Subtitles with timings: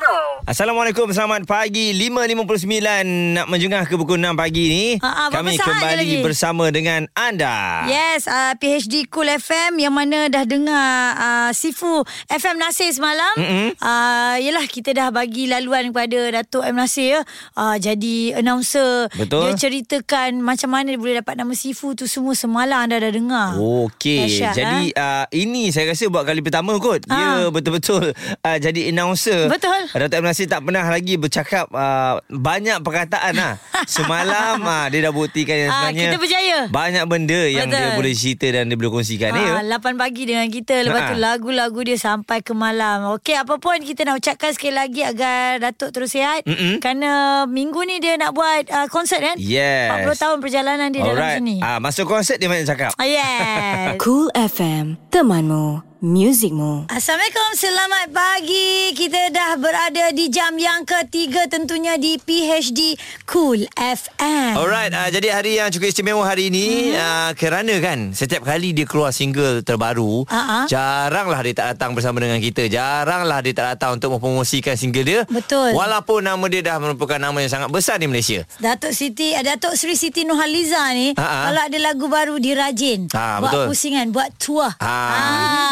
[0.00, 2.64] Assalamualaikum, selamat pagi 5.59
[3.36, 6.16] Nak menjengah ke pukul 6 pagi ni Ha, ha, berapa Kami kembali lagi?
[6.24, 12.56] bersama dengan anda Yes, uh, PHD Cool FM yang mana dah dengar uh, Sifu FM
[12.56, 13.34] Nasir semalam.
[13.36, 13.76] Mm-mm.
[13.76, 16.76] Uh, yelah, kita dah bagi laluan kepada Datuk M.
[16.76, 17.20] Nasir.
[17.52, 19.10] Uh, jadi announcer.
[19.12, 19.44] Betul.
[19.44, 23.48] Dia ceritakan macam mana dia boleh dapat nama Sifu tu semua semalam anda dah dengar.
[23.56, 27.52] Okey, jadi uh, ini saya rasa buat kali pertama kot Dia Ha.
[27.52, 29.89] betul-betul uh, jadi announcer Betul.
[29.92, 30.24] Datuk M.
[30.24, 33.54] Nasir tak pernah lagi bercakap uh, Banyak perkataan lah
[33.84, 36.58] Semalam uh, dia dah buktikan yang Ah, sebenarnya kita berjaya.
[36.68, 37.80] Banyak benda yang Betul.
[37.80, 39.50] dia boleh cerita dan dia boleh kongsikan ya.
[39.56, 41.18] Ah, 8 pagi dengan kita Lepas tu Ha.
[41.18, 45.90] lagu-lagu dia sampai ke malam Okey apa pun kita nak ucapkan sekali lagi Agar Datuk
[45.90, 46.78] terus sihat Mm-mm.
[46.78, 47.10] Kerana
[47.44, 51.38] minggu ni dia nak buat uh, konsert kan Yes 40 tahun perjalanan dia dalam Alright.
[51.38, 52.92] sini Ah, masuk konsert dia banyak cakap.
[52.94, 56.88] Ah, Yes Cool FM, temanmu, muzikmu.
[56.88, 58.96] Assalamualaikum, selamat pagi.
[58.96, 62.96] Kita dah berada di jam yang ketiga tentunya di PHD
[63.28, 64.56] Cool FM.
[64.56, 66.96] Alright, uh, jadi hari yang cukup istimewa hari ini mm-hmm.
[66.96, 70.64] uh, kerana kan setiap kali dia keluar single terbaru, ah.
[70.72, 72.64] jaranglah dia tak datang bersama dengan kita.
[72.72, 75.20] Jaranglah dia tak datang untuk mempromosikan single dia.
[75.28, 75.76] Betul.
[75.76, 78.48] Walaupun nama dia dah merupakan nama yang sangat besar di Malaysia.
[78.56, 81.52] Datuk Siti, eh, Datuk Sri Siti Nurhaliza ni, ah.
[81.52, 83.12] kalau ada lagu baru dia rajin.
[83.12, 83.66] Ah, buat betul.
[83.68, 84.72] pusingan, buat tour.
[84.80, 84.96] Ha,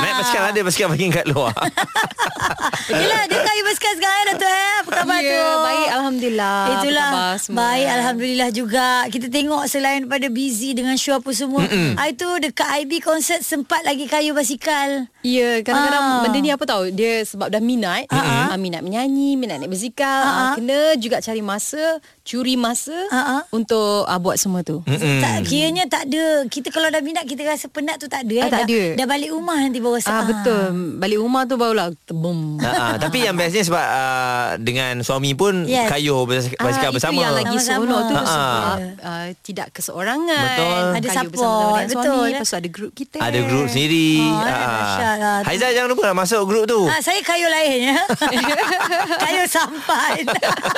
[0.05, 1.55] naik basikal ada basikal bagi kat luar.
[2.91, 4.75] Yelah, dia kayu basikal sekarang Datuk eh.
[4.79, 5.45] Apa khabar Ya, tu?
[5.61, 6.59] baik Alhamdulillah.
[6.71, 7.59] Itulah Apa khabar semua?
[7.61, 12.69] Baik Alhamdulillah juga Kita tengok selain daripada busy Dengan show apa semua mm Itu dekat
[12.81, 16.21] IB concert Sempat lagi kayu basikal Ya, kadang-kadang Ah.
[16.25, 18.49] benda ni apa tahu Dia sebab dah minat Ah, ah.
[18.49, 20.45] uh Minat menyanyi Minat naik basikal Ah, ah.
[20.47, 23.43] uh Kena juga cari masa Curi masa Ah, ah.
[23.51, 25.19] Untuk uh, buat semua tu Mm-mm.
[25.19, 28.43] tak, Kiranya tak ada Kita kalau dah minat Kita rasa penat tu tak ada eh.
[28.43, 28.81] Ah, tak dah, ada.
[28.95, 30.65] dah balik rumah nanti baru rasa Ah Betul
[30.99, 35.89] Balik rumah tu barulah Tebum ha, tapi yang bestnya sebab uh, dengan suami pun Yes.
[35.89, 37.13] kayuh bas- basikal Ah, bersama.
[37.15, 38.27] Itu yang lagi seronok tu Ah, ah.
[38.29, 40.85] sebab uh, Tidak keseorangan Betul.
[40.91, 42.33] Ada support, betul, suami eh.
[42.35, 44.21] Lepas tu ada grup kita Ada grup sendiri.
[44.21, 45.41] Oh, lah.
[45.43, 46.85] Haizal jangan lupa masuk grup tu.
[46.85, 47.97] Ah, saya kayu lain ya.
[49.25, 50.21] kayu sampan.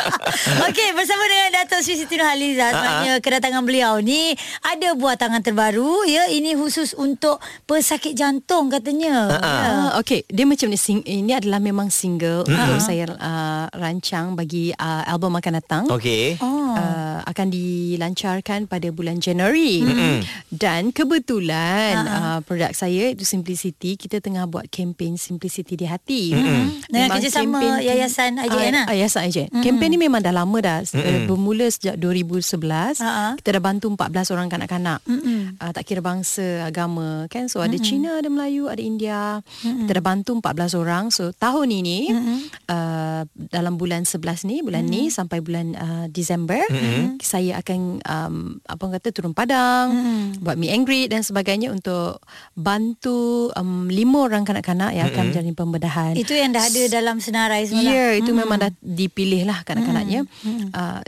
[0.67, 6.05] Okey, bersama dengan Datuk Sri Siti Nurhaliza sebenarnya kedatangan beliau ni ada buah tangan terbaru
[6.05, 6.29] ya.
[6.29, 9.33] Ini khusus untuk pesakit jantung katanya.
[9.33, 9.39] Ya.
[9.41, 10.79] Ah, okay, dia macam ni.
[10.81, 12.61] Sing, ini adalah memang single mm-hmm.
[12.61, 15.85] untuk saya uh, rancang bagi uh, album akan datang.
[15.89, 16.37] Okey.
[16.41, 16.77] Oh.
[16.77, 20.17] Uh, akan dilancarkan pada bulan Januari mm-hmm.
[20.55, 26.33] dan kebetulan Ha, uh, produk saya itu Simplicity kita tengah buat kempen Simplicity di hati
[26.33, 27.11] Dengan mm-hmm.
[27.11, 28.87] kerjasama Yayasan IJN lah?
[28.87, 29.65] uh, Yayasan IJN mm-hmm.
[29.67, 31.27] kempen ni memang dah lama dah mm-hmm.
[31.31, 33.29] Bermula sejak 2011 Ha, ha.
[33.39, 35.63] kita dah bantu 14 orang kanak-kanak mm-hmm.
[35.63, 37.87] uh, tak kira bangsa agama kan so ada mm-hmm.
[37.87, 39.87] Cina ada Melayu ada India mm-hmm.
[39.87, 42.39] kita dah bantu 14 orang so tahun ini mm-hmm.
[42.67, 45.07] uh, dalam bulan 11 ni bulan mm-hmm.
[45.07, 47.23] ni sampai bulan uh, Disember mm-hmm.
[47.23, 48.37] saya akan um,
[48.67, 50.43] apa kata turun padang mm-hmm.
[50.43, 52.19] buat meet and greet dan sebagainya untuk
[52.59, 57.69] bantu um, lima orang kanak-kanak yang akan menjalani pembedahan Itu yang dah ada dalam senarai
[57.69, 57.93] semalam.
[57.93, 60.27] Ya, yeah, itu memang dah dipilih lah kanak-kanaknya.
[60.73, 61.01] Uh,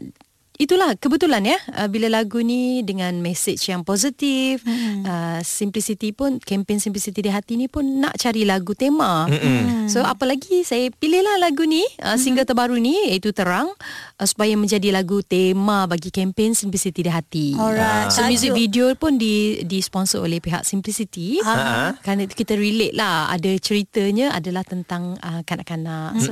[0.61, 5.03] itulah kebetulan ya uh, bila lagu ni dengan message yang positif hmm.
[5.03, 9.91] uh, simplicity pun kempen simplicity di hati ni pun nak cari lagu tema hmm.
[9.91, 13.69] so apalagi saya pilihlah lagu ni uh, single terbaru ni iaitu terang
[14.21, 18.15] uh, supaya menjadi lagu tema bagi kempen simplicity di hati Alright.
[18.15, 21.97] so music video pun di di sponsor oleh pihak simplicity Ah.
[22.01, 26.31] kerana kita relate lah ada ceritanya adalah tentang uh, kanak-kanak so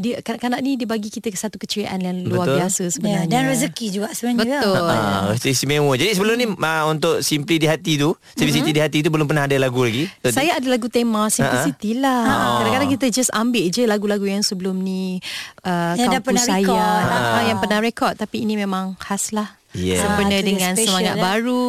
[0.00, 2.58] dia kanak-kanak ni dia bagi kita satu keceriaan yang luar Betul.
[2.62, 4.60] biasa Ya, sebenarnya dan rezeki juga sebenarnya.
[4.60, 4.86] Betul.
[4.92, 5.92] Ah, istimewa.
[5.96, 9.48] Jadi sebelum ni uh, untuk Simply di hati tu, Simplicity di hati tu belum pernah
[9.48, 10.04] ada lagu lagi.
[10.20, 10.36] Betul?
[10.36, 12.22] Saya ada lagu tema Simplicity lah.
[12.22, 12.54] Ah.
[12.60, 15.18] Kadang-kadang kita just ambil je lagu-lagu yang sebelum ni
[15.64, 17.02] uh, Yang dah kampus pernah saya record.
[17.08, 19.56] Ah, yang pernah rekod tapi ini memang khas lah.
[19.76, 20.00] Yeah.
[20.00, 21.22] Sempena Ah, dengan special, semangat eh.
[21.22, 21.66] baru,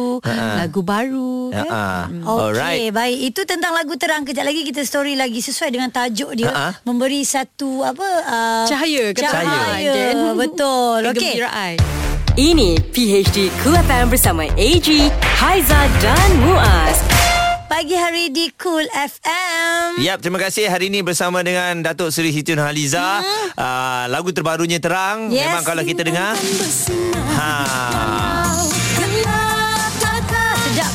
[0.56, 1.34] lagu baru.
[1.52, 2.24] Ah, kan?
[2.24, 2.80] Okey, Alright.
[2.88, 3.18] baik.
[3.28, 4.24] Itu tentang lagu terang.
[4.24, 6.48] Kejap lagi kita story lagi sesuai dengan tajuk dia.
[6.48, 6.80] Ha-ha.
[6.82, 8.08] Memberi satu apa?
[8.24, 9.44] Uh, Cahaya ke Cahaya.
[9.44, 9.92] Cahaya.
[9.92, 10.32] Cahaya.
[10.42, 10.98] Betul.
[11.04, 11.36] Okey.
[11.36, 11.74] Kegembiraan.
[12.38, 14.88] Ini PHD Cool FM bersama AG,
[15.42, 17.17] Haiza dan Muaz.
[17.68, 20.00] Pagi hari di Cool FM.
[20.00, 23.20] Yap, terima kasih hari ini bersama dengan Datuk Seri Siti Nurhaliza.
[23.20, 23.48] Hmm.
[23.60, 25.28] Uh, lagu terbarunya Terang.
[25.28, 25.52] Yes.
[25.52, 26.32] Memang kalau kita dengar.
[27.36, 28.47] Ha.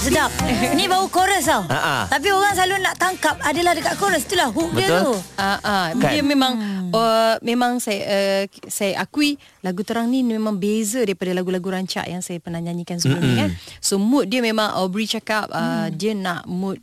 [0.03, 0.31] Sedap.
[0.77, 1.63] Ni baru chorus tau.
[1.63, 2.11] Ha-ha.
[2.11, 4.27] Tapi orang selalu nak tangkap adalah dekat chorus.
[4.27, 4.99] Itulah hook dia Betul.
[4.99, 5.13] tu.
[5.39, 6.11] Ah, ah, Kan?
[6.11, 6.53] Dia memang
[6.93, 12.21] Uh, memang saya uh, saya akui lagu terang ni memang beza daripada lagu-lagu rancak yang
[12.21, 13.33] saya pernah nyanyikan sebelum mm-hmm.
[13.33, 13.49] ni kan.
[13.81, 15.97] So mood dia memang Aubrey cakap uh, mm.
[15.97, 16.77] dia nak mood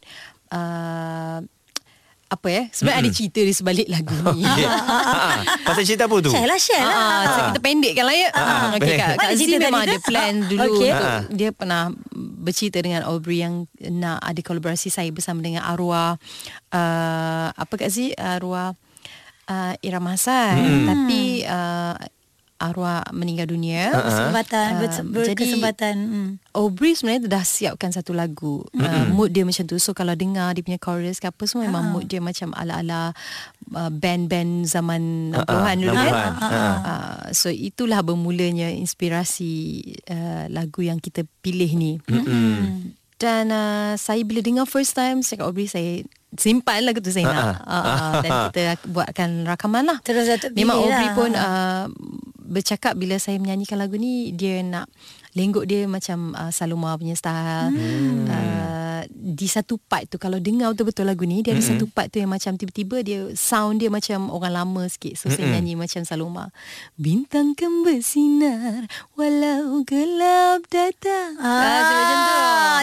[0.51, 1.47] uh,
[2.31, 2.63] apa ya?
[2.71, 3.11] Sebenarnya mm-hmm.
[3.11, 4.47] ada cerita di sebalik lagu ni.
[4.51, 4.67] Okay.
[4.67, 6.31] ha, pasal cerita apa tu?
[6.31, 6.95] Share lah, share lah.
[6.95, 8.29] Ah, so kita pendekkan lah ya.
[8.35, 10.61] Ah, okay, Kak, Kak Z memang ada plan dulu.
[10.79, 10.91] Okay.
[10.91, 11.83] Untuk, dia pernah
[12.15, 16.19] bercerita dengan Aubrey yang nak ada kolaborasi saya bersama dengan arwah
[16.71, 18.15] uh, apa Kak Z?
[18.19, 18.75] Arwah
[19.51, 20.55] uh, Irama Hassan.
[20.59, 20.87] Hmm.
[20.87, 21.95] Tapi uh,
[22.61, 23.89] arwah meninggal dunia.
[23.91, 24.05] Uh-huh.
[24.05, 25.95] Kesempatan uh, berkesempatan.
[25.97, 26.31] Jadi, hmm.
[26.53, 28.61] Aubrey sebenarnya dah siapkan satu lagu.
[28.77, 29.17] Uh, mm-hmm.
[29.17, 29.81] mood dia macam tu.
[29.81, 31.73] So kalau dengar dia punya chorus ke apa semua uh-huh.
[31.73, 33.17] memang mood dia macam ala-ala
[33.73, 35.49] uh, band-band zaman uh-huh.
[35.49, 36.13] 60-an dulu kan.
[36.13, 36.77] Uh-huh.
[36.85, 39.81] Uh, so itulah bermulanya inspirasi
[40.13, 41.93] uh, lagu yang kita pilih ni.
[42.05, 42.95] Mm-hmm.
[43.21, 46.05] Dan uh, saya bila dengar first time saya kat Aubrey saya
[46.39, 47.37] simpan lagu tu saya uh-huh.
[47.37, 47.57] nak.
[47.63, 48.61] Uh, uh, dan kita
[48.91, 49.99] buatkan rakaman lah.
[50.03, 51.17] Terus Datuk Memang Aubrey lah.
[51.17, 51.85] pun uh,
[52.51, 54.91] bercakap bila saya menyanyikan lagu ni dia nak
[55.35, 57.71] lenggok dia macam uh, Saloma punya style.
[57.71, 58.27] Hmm.
[58.27, 61.71] Uh, di satu part tu kalau dengar betul-betul lagu ni dia ada hmm.
[61.77, 65.17] satu part tu yang macam tiba-tiba dia sound dia macam orang lama sikit.
[65.17, 65.35] So hmm.
[65.37, 66.53] saya nyanyi macam Saloma.
[66.97, 71.39] Bintang kan bersinar walau gelap datang.
[71.41, 72.39] Ah, ah macam tu.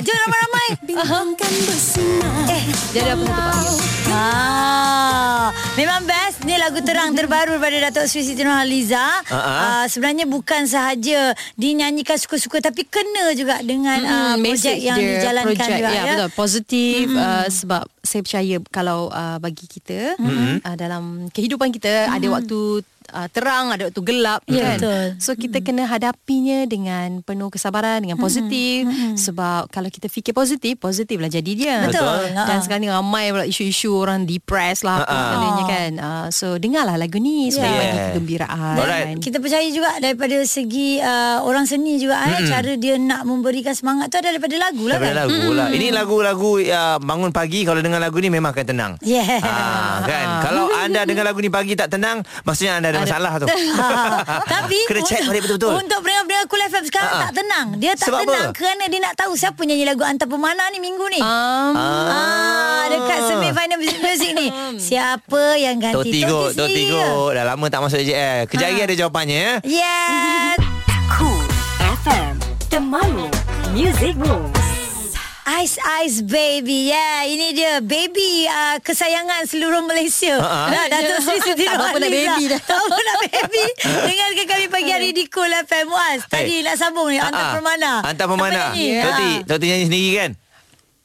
[0.07, 0.67] Jom ramai-ramai.
[0.87, 2.37] Bintang kan bersinar.
[2.53, 2.63] Eh,
[2.95, 3.97] jadi apa satu part?
[4.07, 6.45] Ah, memang best.
[6.47, 9.03] Ni lagu terang terbaru daripada Datuk Sri Siti Nurhaliza.
[9.27, 9.35] Uh-huh.
[9.35, 15.11] Uh, sebenarnya bukan sahaja dinyanyikan suka-suka tapi kena juga dengan hmm, uh, projek yang dia,
[15.19, 15.97] dijalankan project, juga ya.
[15.97, 16.05] ya.
[16.13, 17.17] Betul, positif hmm.
[17.19, 20.63] uh, sebab saya percaya kalau uh, bagi kita hmm.
[20.63, 21.03] uh, dalam
[21.33, 22.15] kehidupan kita hmm.
[22.15, 22.59] ada waktu
[23.13, 25.05] uh, terang ada waktu gelap ya, kan betul.
[25.19, 25.67] so kita mm-hmm.
[25.79, 29.15] kena hadapinya dengan penuh kesabaran dengan positif mm-hmm.
[29.15, 33.45] sebab kalau kita fikir positif positif lah jadi dia betul dan sekarang ni ramai pula
[33.47, 37.79] isu-isu orang depressed lah apa segalanya kan uh, so dengarlah lagu ni supaya yeah.
[37.79, 39.15] bagi kegembiraan Alright.
[39.23, 42.43] kita percaya juga daripada segi uh, orang seni juga mm-hmm.
[42.43, 45.57] eh, cara dia nak memberikan semangat tu ada daripada lagu lah daripada kan lagu mm-hmm.
[45.57, 49.39] lah ini lagu-lagu uh, bangun pagi kalau dengar lagu ni memang akan tenang yeah.
[49.41, 53.47] uh, kan kalau anda dengar lagu ni pagi tak tenang maksudnya anda ada, masalah tu.
[53.77, 55.73] Ha, Tapi Kena check balik betul-betul.
[55.77, 57.23] Untuk pendengar-pendengar Cool FM sekarang ha.
[57.29, 57.67] Tak tenang.
[57.77, 58.57] Dia tak Sebab tenang apa?
[58.57, 61.21] Kerana dia nak tahu Siapa nyanyi lagu Antar Pemana ni Minggu ni.
[61.21, 62.09] Um, ah.
[62.09, 64.47] ah, Dekat semi final music, music ni.
[64.89, 65.95] Siapa yang ganti?
[65.95, 67.05] Tok Tigo Tok Tigo.
[67.31, 68.87] Dah lama tak masuk JL Kejap lagi ha.
[68.89, 69.53] ada jawapannya ya?
[69.63, 70.53] Yeah
[71.11, 71.45] Cool
[72.01, 72.33] FM
[72.67, 73.29] Temanmu
[73.77, 74.56] Music Rules
[75.47, 76.91] Ice Ice Baby.
[76.91, 77.73] Yeah Ini dia.
[77.79, 80.35] Baby uh, Kesayangan seluruh Malaysia.
[80.35, 80.67] Uh-huh.
[80.67, 82.59] nah, Datuk Sri Siti Tak apa nak baby dah.
[82.69, 83.63] Tak apa nak baby.
[84.11, 86.67] Dengarkan kami pagi hari di Cool FM Was Tadi hey.
[86.67, 87.55] nak sambung ni Antar uh-huh.
[87.63, 87.91] Permana.
[88.03, 88.63] Antar Permana.
[88.75, 90.31] Toti Toti nyanyi sendiri kan?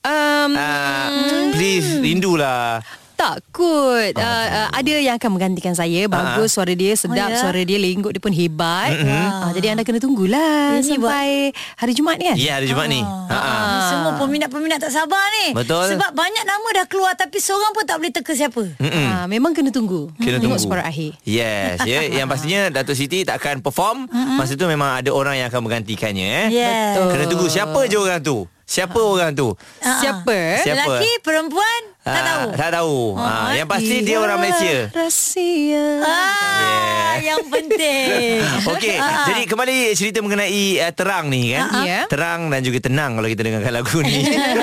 [0.03, 1.07] Um, uh,
[1.55, 2.83] please rindulah
[3.23, 6.67] takut uh, uh, ada yang akan menggantikan saya bagus uh-huh.
[6.67, 7.39] suara dia sedap oh, yeah.
[7.39, 9.47] suara dia lenggok dia pun hebat uh-huh.
[9.47, 11.79] uh, jadi anda kena tunggulah Ini sampai buat...
[11.79, 12.93] hari Jumaat ni kan ya yeah, hari Jumaat uh.
[12.93, 13.83] ni uh-huh.
[13.87, 18.03] semua peminat-peminat tak sabar ni betul sebab banyak nama dah keluar tapi seorang pun tak
[18.03, 22.03] boleh teka siapa uh, memang kena tunggu kena tunggu tengok separuh akhir yes yeah.
[22.19, 24.35] yang pastinya Datuk Siti tak akan perform uh-huh.
[24.35, 26.99] masa tu memang ada orang yang akan menggantikannya eh yeah.
[26.99, 29.13] betul kena tunggu siapa je orang tu Siapa uh.
[29.13, 29.53] orang tu?
[29.85, 30.65] Siapa?
[30.65, 30.97] Siapa?
[30.97, 31.81] Lelaki, perempuan?
[32.03, 32.49] Tak ah, tahu.
[32.59, 32.99] Tak tahu.
[33.15, 34.91] Oh, ha, yang pasti dia orang Malaysia.
[34.91, 36.03] Rahsia.
[36.03, 37.15] Ah, yeah.
[37.31, 38.43] yang penting.
[38.75, 39.31] Okey, ah.
[39.31, 41.71] jadi kembali cerita mengenai uh, terang ni kan.
[41.71, 41.87] Ah.
[41.87, 42.05] Yeah.
[42.11, 44.19] Terang dan juga tenang kalau kita dengarkan lagu ni.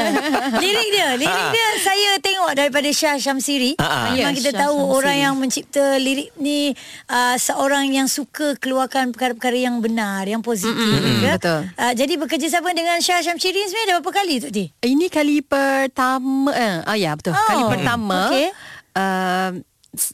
[0.68, 1.56] lirik dia, lirik ah.
[1.56, 3.80] dia saya tengok daripada Syah Syamsiri.
[3.80, 4.12] Ah.
[4.12, 4.98] Memang yeah, kita Syah tahu Syamsiri.
[5.00, 6.76] orang yang mencipta lirik ni
[7.08, 10.76] uh, seorang yang suka keluarkan perkara-perkara yang benar, yang positif.
[10.76, 11.24] Mm-hmm.
[11.24, 11.40] Ya?
[11.40, 11.72] Betul.
[11.80, 14.52] Uh, jadi bekerjasama dengan Syah Syamsiri sebenarnya dah berapa kali tu?
[14.84, 16.52] Ini kali pertama.
[16.52, 17.29] Eh, oh ya, betul betul.
[17.34, 18.48] Oh, Kali pertama okay.
[18.98, 19.52] uh,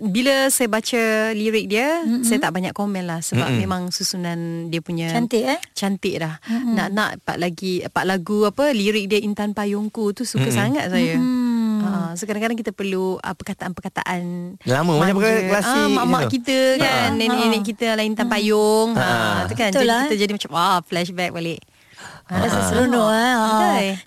[0.08, 1.02] bila saya baca
[1.36, 2.24] lirik dia, mm-hmm.
[2.24, 3.60] saya tak banyak komen lah sebab mm-hmm.
[3.60, 5.60] memang susunan dia punya cantik eh.
[5.76, 6.40] Cantik dah.
[6.48, 6.74] Mm-hmm.
[6.80, 10.56] Nak nak part lagi part lagu apa lirik dia Intan Payungku tu suka mm-hmm.
[10.56, 11.20] sangat saya.
[11.20, 11.44] Mm-hmm.
[11.86, 14.22] Uh, so kadang-kadang kita perlu uh, perkataan-perkataan
[14.66, 16.34] lama macam perkataan klasik uh, mak-mak gitu.
[16.40, 20.04] kita kan uh, nenek-nenek kita lah Intan Payung uh, uh, tu kan jadi lah.
[20.10, 21.62] kita jadi macam wah flashback balik
[22.26, 23.34] Ha, rasa seronok eh.
[23.38, 23.50] Ha.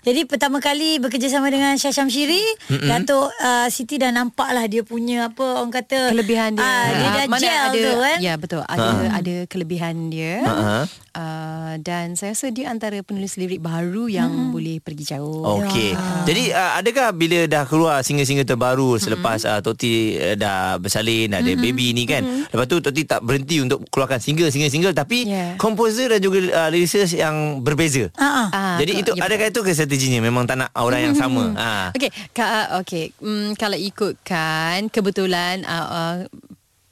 [0.03, 2.89] Jadi pertama kali bekerjasama dengan Syah Syamshiri, mm-hmm.
[2.91, 6.67] Datuk uh, Siti dah nampak lah dia punya apa orang kata kelebihan dia.
[6.67, 8.17] Uh, dia dah Mana gel ada, tu kan.
[8.19, 8.61] Ya betul.
[8.67, 9.09] Ada uh.
[9.15, 10.43] ada kelebihan dia.
[10.43, 10.83] Uh-huh.
[11.19, 14.55] Uh, dan saya rasa dia antara penulis lirik baru yang hmm.
[14.55, 15.43] boleh pergi jauh.
[15.59, 15.91] Okey.
[15.91, 16.23] Ya.
[16.23, 21.51] Jadi uh, adakah bila dah keluar single-single terbaru selepas uh, Toti uh, dah bersalin, ada
[21.51, 21.59] hmm.
[21.59, 22.23] baby ni kan.
[22.23, 22.47] Hmm.
[22.47, 25.59] Lepas tu Toti tak berhenti untuk keluarkan single-single-single tapi yeah.
[25.59, 28.07] komposer dan juga uh, lyricist yang berbeza.
[28.15, 28.47] Uh-huh.
[28.55, 31.51] Uh, Jadi itu ya, adakah itu ke strateginya memang tak nak orang yang sama?
[31.51, 31.59] Hmm.
[31.59, 31.87] Uh.
[31.99, 33.11] Okey, ka, okey.
[33.19, 36.15] Um, kalau ikutkan kebetulan uh, uh,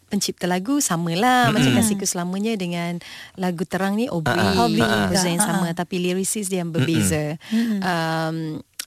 [0.07, 1.53] pencipta lagu samalah mm-hmm.
[1.53, 2.99] macam kasihku selamanya dengan
[3.35, 4.63] lagu terang ni Aubrey, Uh-uh.
[4.67, 5.27] Aubrey uh, juga.
[5.27, 5.77] yang sama Uh-uh.
[5.77, 7.35] tapi lyricist dia yang berbeza.
[7.51, 7.79] Mm-hmm.
[7.83, 8.37] Um,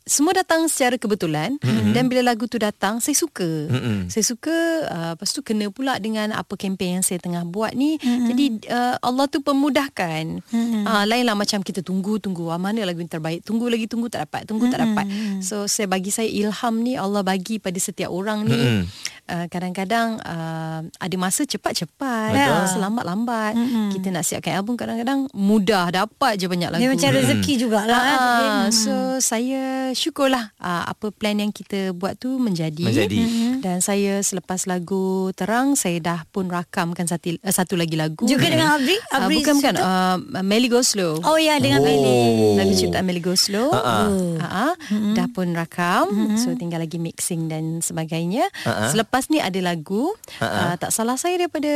[0.09, 1.93] semua datang secara kebetulan mm-hmm.
[1.93, 3.69] dan bila lagu tu datang saya suka.
[3.69, 3.99] Mm-hmm.
[4.09, 4.57] Saya suka
[4.89, 8.01] uh, lepas tu kena pula dengan apa kempen yang saya tengah buat ni.
[8.01, 8.27] Mm-hmm.
[8.33, 10.41] Jadi uh, Allah tu pemudahkan.
[10.41, 10.83] Mm-hmm.
[10.89, 13.45] Uh, lainlah macam kita tunggu tunggu ah, mana lagu yang terbaik.
[13.45, 14.81] Tunggu lagi tunggu tak dapat, tunggu mm-hmm.
[14.81, 15.07] tak dapat.
[15.45, 18.57] So saya bagi saya ilham ni Allah bagi pada setiap orang ni.
[18.57, 18.85] Mm-hmm.
[19.31, 22.67] Uh, kadang-kadang uh, ada masa cepat-cepat, Betul.
[22.75, 23.55] selamat lambat.
[23.55, 23.87] Mm-hmm.
[23.95, 26.83] Kita nak siapkan album kadang-kadang mudah dapat je banyak lagu.
[26.83, 27.95] Dia macam rezeki jugalah.
[28.01, 28.75] Ah, kan.
[28.75, 32.83] so saya syukurlah uh, apa plan yang kita buat tu menjadi.
[32.83, 33.21] Menjadi.
[33.59, 38.25] Dan saya selepas lagu terang saya dah pun rakamkan satu uh, satu lagi lagu.
[38.25, 38.97] Juga dengan Abri?
[39.09, 39.85] Uh, Abri bukan bukan situ?
[39.85, 41.21] uh, Melly Go Slow.
[41.23, 41.87] Oh ya dengan Oh.
[41.87, 42.13] Melly.
[42.57, 43.71] Lagu ciptaan Melly Go Slow.
[43.71, 44.05] Ha-ha.
[44.37, 44.73] Uh-huh.
[44.91, 45.15] Mm-hmm.
[45.15, 46.07] Dah pun rakam.
[46.09, 46.37] Mm-hmm.
[46.37, 48.45] So tinggal lagi mixing dan sebagainya.
[48.65, 48.89] Ha-ha.
[48.89, 50.13] Selepas ni ada lagu.
[50.39, 51.71] Uh, tak salah saya daripada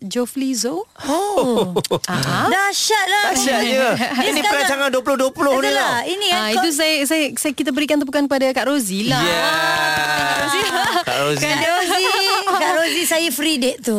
[0.00, 0.86] Joe Flizzo.
[1.06, 1.74] Oh.
[1.74, 2.46] Uh-huh.
[2.54, 3.24] Dahsyat lah.
[3.30, 3.86] Dahsyatnya.
[4.30, 5.72] Ini perancangan 2020 ni lah.
[5.72, 5.98] lah.
[6.04, 9.18] Ini Ah, yang itu saya, saya saya kita berikan tepukan kepada Kak Rozi lah.
[9.18, 10.62] Yeah.
[11.10, 11.42] Kak Rozi.
[11.50, 12.04] Kak Rozi
[12.46, 13.98] Kak Rozi saya free date tu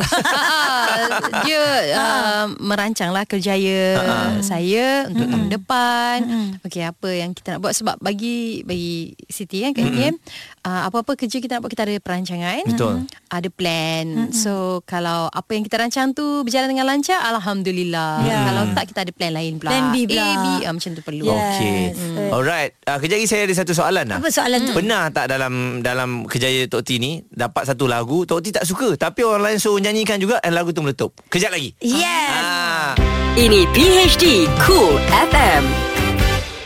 [1.46, 1.64] dia
[2.00, 4.00] uh, merancanglah kerjaya
[4.40, 6.18] saya untuk tahun depan.
[6.64, 10.16] Okey, apa yang kita nak buat sebab bagi bagi Siti kan kat IKM,
[10.64, 12.64] uh, apa-apa kerja kita nak buat kita ada perancangan.
[12.64, 12.96] Betul.
[13.28, 14.32] Ada plan.
[14.32, 18.24] So kalau apa yang kita rancang tu berjalan dengan lancar, alhamdulillah.
[18.24, 18.40] Ya.
[18.48, 19.70] Kalau tak kita ada plan lain pula.
[19.76, 20.24] Plan B pula.
[20.24, 21.26] A, B, ah, macam tu perlu.
[21.28, 21.36] Ya.
[21.36, 21.80] Okey.
[21.92, 22.32] Yes.
[22.32, 22.72] Alright.
[22.88, 24.18] Uh, kejap lagi saya ada satu soalan lah.
[24.22, 24.74] Apa soalan tu?
[24.78, 28.94] Pernah tak dalam dalam kerjaya Tok T ni dapat satu lagu Tok T tak suka
[28.94, 31.18] tapi orang lain suruh nyanyikan juga dan lagu tu meletup.
[31.34, 31.74] Kejap lagi.
[31.82, 32.94] Yes Ah.
[33.34, 35.93] Ini PHD Cool FM.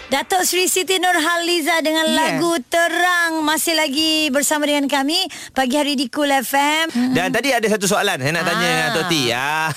[0.07, 2.15] Datuk Sri Siti Nurhaliza dengan Ya.
[2.15, 5.19] lagu Terang masih lagi bersama dengan kami
[5.51, 7.11] pagi hari di Cool FM.
[7.11, 8.71] Dan tadi ada satu soalan saya nak tanya Ah.
[8.71, 9.13] dengan Tok T.
[9.29, 9.71] Ah,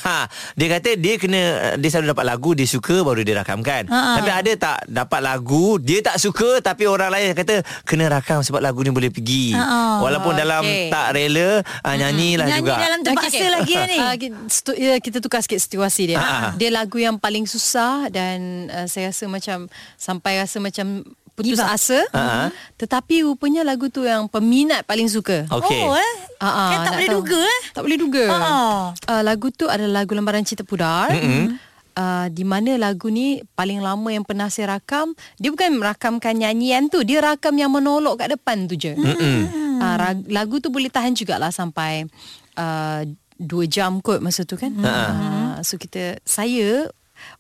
[0.55, 1.41] dia kata dia kena
[1.75, 3.91] dia selalu dapat lagu dia suka baru dia rakamkan.
[3.91, 4.23] Ah.
[4.23, 8.63] Tapi ada tak dapat lagu dia tak suka tapi orang lain kata kena rakam sebab
[8.63, 9.51] lagu ni boleh pergi.
[9.53, 9.99] Ah.
[9.99, 10.95] Walaupun dalam Okey.
[10.95, 11.51] tak rela
[11.83, 12.75] ah, nyanyilah Nyanyi juga.
[12.79, 13.99] dalam terpaksa lagi ni.
[13.99, 14.15] Uh,
[14.47, 16.23] stu, ya, kita tukar sikit situasi dia.
[16.23, 16.55] Ah.
[16.55, 19.67] Dia lagu yang paling susah dan uh, saya rasa macam
[19.99, 21.05] sampai rasa macam
[21.41, 22.01] putus Give asa.
[22.13, 22.53] Ah.
[22.77, 25.49] Tetapi rupanya lagu tu yang peminat paling suka.
[25.49, 25.81] Okey.
[25.89, 26.15] Oh eh.
[26.37, 27.17] Ah, kan tak boleh tahu.
[27.25, 27.61] duga eh.
[27.73, 28.25] Tak boleh duga.
[28.29, 28.83] Ah.
[29.09, 31.09] Uh, lagu tu adalah lagu lembaran cinta pudar.
[31.09, 31.73] Mm-hmm.
[31.91, 35.11] Uh, di mana lagu ni paling lama yang pernah saya rakam
[35.43, 39.83] dia bukan merakamkan nyanyian tu dia rakam yang monolog kat depan tu je mm-hmm.
[39.83, 42.07] uh, lagu tu boleh tahan jugalah sampai
[42.55, 43.03] uh,
[43.37, 46.89] dua jam kot masa tu kan uh, so kita saya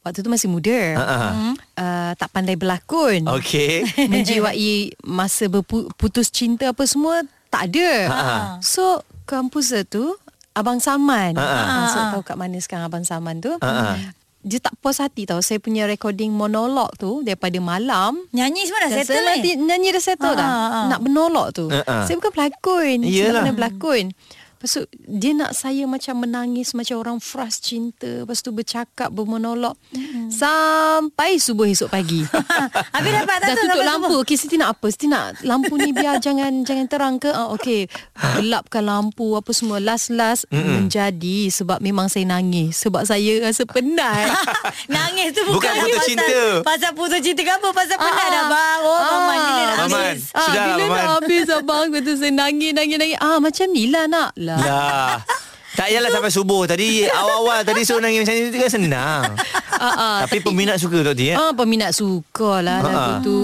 [0.00, 1.32] waktu tu masih muda Uh-uh.
[1.74, 3.84] uh, tak pandai berlakon Okey.
[4.12, 4.72] menjiwai
[5.02, 7.90] masa berputus cinta apa semua tak ada.
[8.06, 8.20] Ha.
[8.60, 10.14] So komposer tu
[10.52, 11.34] Abang Salman.
[11.34, 11.42] Ha.
[11.42, 11.74] Ha.
[11.88, 13.50] So tahu kat mana sekarang Abang Salman tu?
[13.56, 13.98] Ha.
[14.40, 18.90] Dia tak puas hati tau Saya punya recording monolog tu Daripada malam Nyanyi semua dah
[18.90, 19.28] settle saya ni.
[19.28, 20.48] nanti nyanyi dah settle Ah, dah.
[20.48, 20.86] ah, ah.
[20.88, 21.68] Nak bernolog tu.
[21.68, 22.08] Ah.
[22.08, 22.98] Saya bukan pelakon.
[22.98, 23.28] Saya Iyalah.
[23.28, 24.04] tak pernah berlakon.
[24.60, 28.28] Lepas tu dia nak saya macam menangis macam orang frust cinta.
[28.28, 30.28] Lepas tu bercakap bermonolog mm-hmm.
[30.28, 32.28] sampai subuh esok pagi.
[32.94, 34.14] Habis dapat tak Dah tu tutup lampu.
[34.20, 34.92] Okey Siti nak apa?
[34.92, 37.32] Siti nak lampu ni biar jangan jangan terang ke?
[37.32, 37.88] Ah okey.
[38.36, 44.28] Gelapkan lampu apa semua last-last menjadi sebab memang saya nangis sebab saya rasa penat.
[44.92, 46.40] Nangis tu bukan, Bukan putus pasal, cinta.
[46.60, 49.08] Pasal putus cinta ke apa Pasal penat Ah, dah bang Oh ah.
[49.08, 53.18] Maman ni dia nak habis Ah, bila nak habis abang kata saya nangis nangis nangis.
[53.24, 54.30] Ah macam ni lah nak.
[54.58, 55.22] Lah.
[55.80, 55.82] Lah.
[55.82, 59.24] Tak payahlah sampai subuh Tadi awal-awal Tadi suruh nangis macam ni tu kan senang
[59.72, 60.20] ah.
[60.20, 61.34] Tapi peminat suka Tok T eh?
[61.34, 63.16] Ah peminat suka lah lagu Ah.
[63.20, 63.40] tu.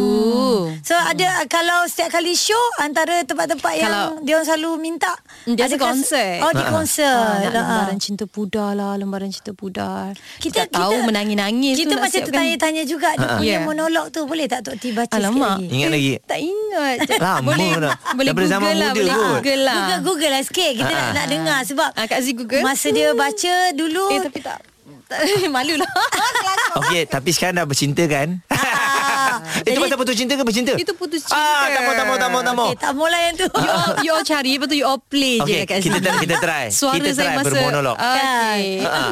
[0.83, 5.13] So ada Kalau setiap kali show Antara tempat-tempat yang Kalau- Dia orang selalu minta
[5.47, 6.37] Dia ada konsert.
[6.41, 7.65] Oh di konsert Ah, nak Ah.
[7.81, 12.29] lembaran cinta pudar lah Lembaran cinta pudar kita, Tak tahu menangis-nangis Kita tu masih siapkan.
[12.37, 13.65] tertanya-tanya juga Dia punya Yeah.
[13.65, 16.13] monolog tu Boleh tak Tok T baca sikit Alamak lagi Ingat lagi?
[16.23, 17.95] Tak ingat Lama boleh, dah.
[18.13, 19.17] Boleh Daripada Google zaman lah muda Boleh.
[19.33, 21.89] Google lah Google, Google lah sikit Kita nak, nak dengar Sebab
[22.27, 24.59] Ah, Kak Z Google Masa dia baca dulu Eh tapi tak,
[25.09, 25.91] tak Malu lah
[26.79, 29.39] Okey Tapi sekarang dah bercinta kan Ah.
[29.59, 30.73] Itu Jadi- pasal putus cinta ke bercinta?
[30.75, 32.67] Itu putus cinta Ah, tak mau, tak mau, tak mau, tak mau.
[32.67, 35.01] Okay, tak mau lah yang tu You all, you all cari Lepas tu you all
[35.01, 36.65] play Okey, je Kak Z kita try- kita try.
[36.69, 37.97] Suara Kita saya try masa bermonolog.
[37.97, 39.11] Okay Ah.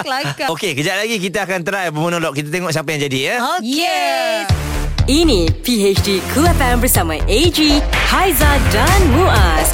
[0.00, 2.32] Kelakar Okey, kejap lagi kita akan try bermonolog.
[2.32, 3.34] Kita tengok siapa yang jadi ya.
[3.56, 4.46] Okay Yes
[5.04, 7.58] Ini PHD Cool FM bersama AG,
[8.08, 9.68] Haiza dan Muaz.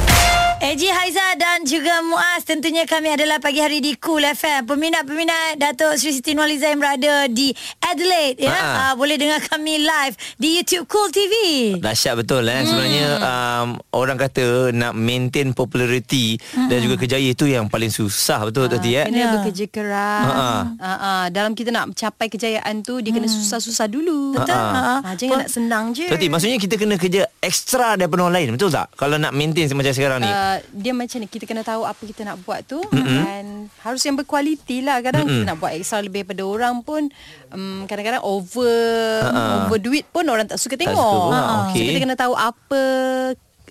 [0.61, 5.97] Eji Haiza dan juga Muaz Tentunya kami adalah pagi hari di Cool FM Peminat-peminat Datuk
[5.97, 7.49] Sri Siti Nualiza yang berada di
[7.81, 8.53] Adelaide ya?
[8.53, 11.33] Uh, Boleh dengar kami live di YouTube Cool TV
[11.81, 12.61] Dahsyat betul eh.
[12.61, 12.67] Hmm.
[12.69, 16.69] Sebenarnya um, orang kata nak maintain populariti hmm.
[16.69, 19.09] dan juga kejayaan itu yang paling susah betul uh, Tati ya.
[19.09, 19.33] Kena yeah.
[19.41, 20.23] bekerja keras.
[20.29, 20.61] Uh-huh.
[20.77, 21.25] Uh-huh.
[21.33, 23.17] Dalam kita nak capai kejayaan tu dia hmm.
[23.17, 24.37] kena susah-susah dulu.
[24.37, 24.53] Betul.
[24.53, 25.09] Uh-huh.
[25.09, 26.05] Uh, jangan Ber- nak senang je.
[26.05, 28.93] Tati maksudnya kita kena kerja ekstra daripada orang lain betul tak?
[28.93, 30.29] Kalau nak maintain macam sekarang ni.
[30.29, 33.17] Uh, dia macam ni kita kena tahu apa kita nak buat tu mm-hmm.
[33.23, 33.43] dan
[33.85, 35.45] harus yang berkualiti lah kadang mm-hmm.
[35.45, 37.07] kita nak buat ekstra lebih daripada orang pun
[37.53, 38.75] um, kadang-kadang over
[39.23, 39.67] uh-huh.
[39.69, 41.59] over duit pun orang tak suka tengok tak suka uh-huh.
[41.69, 41.79] okay.
[41.79, 42.81] so kita kena tahu apa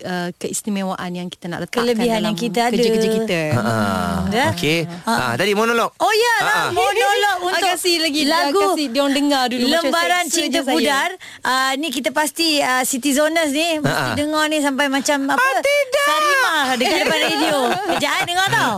[0.01, 3.41] Uh, keistimewaan yang kita nak letakkan kelebihan dalam yang kita ada kerja-kerja kita.
[3.53, 3.61] Ha.
[3.61, 4.49] Hmm.
[4.57, 4.79] Okey.
[5.05, 5.13] Ha.
[5.13, 5.25] ha.
[5.37, 5.93] tadi monolog.
[6.01, 6.73] Oh ya lah ha.
[6.73, 11.13] monolog untuk kasi lagi lagu kasi dia orang dengar dulu lembaran cinta pudar.
[11.45, 13.85] Uh, ni kita pasti uh, City Zoners ni ha.
[13.85, 15.37] mesti dengar ni sampai macam apa?
[15.37, 16.07] Ah, tidak.
[16.09, 17.55] Sarimah dekat depan radio.
[17.95, 18.75] Kejap eh dengar tau.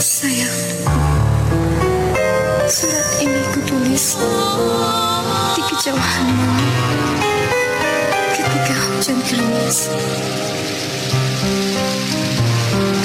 [0.00, 0.56] Sayang.
[2.68, 4.47] Surat ini kutulis di
[9.68, 9.92] gerimis.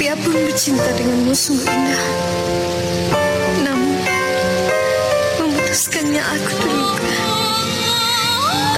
[0.00, 2.04] Biarpun bercinta denganmu sungguh indah.
[3.64, 3.96] Namun,
[5.40, 7.16] memutuskannya aku terluka.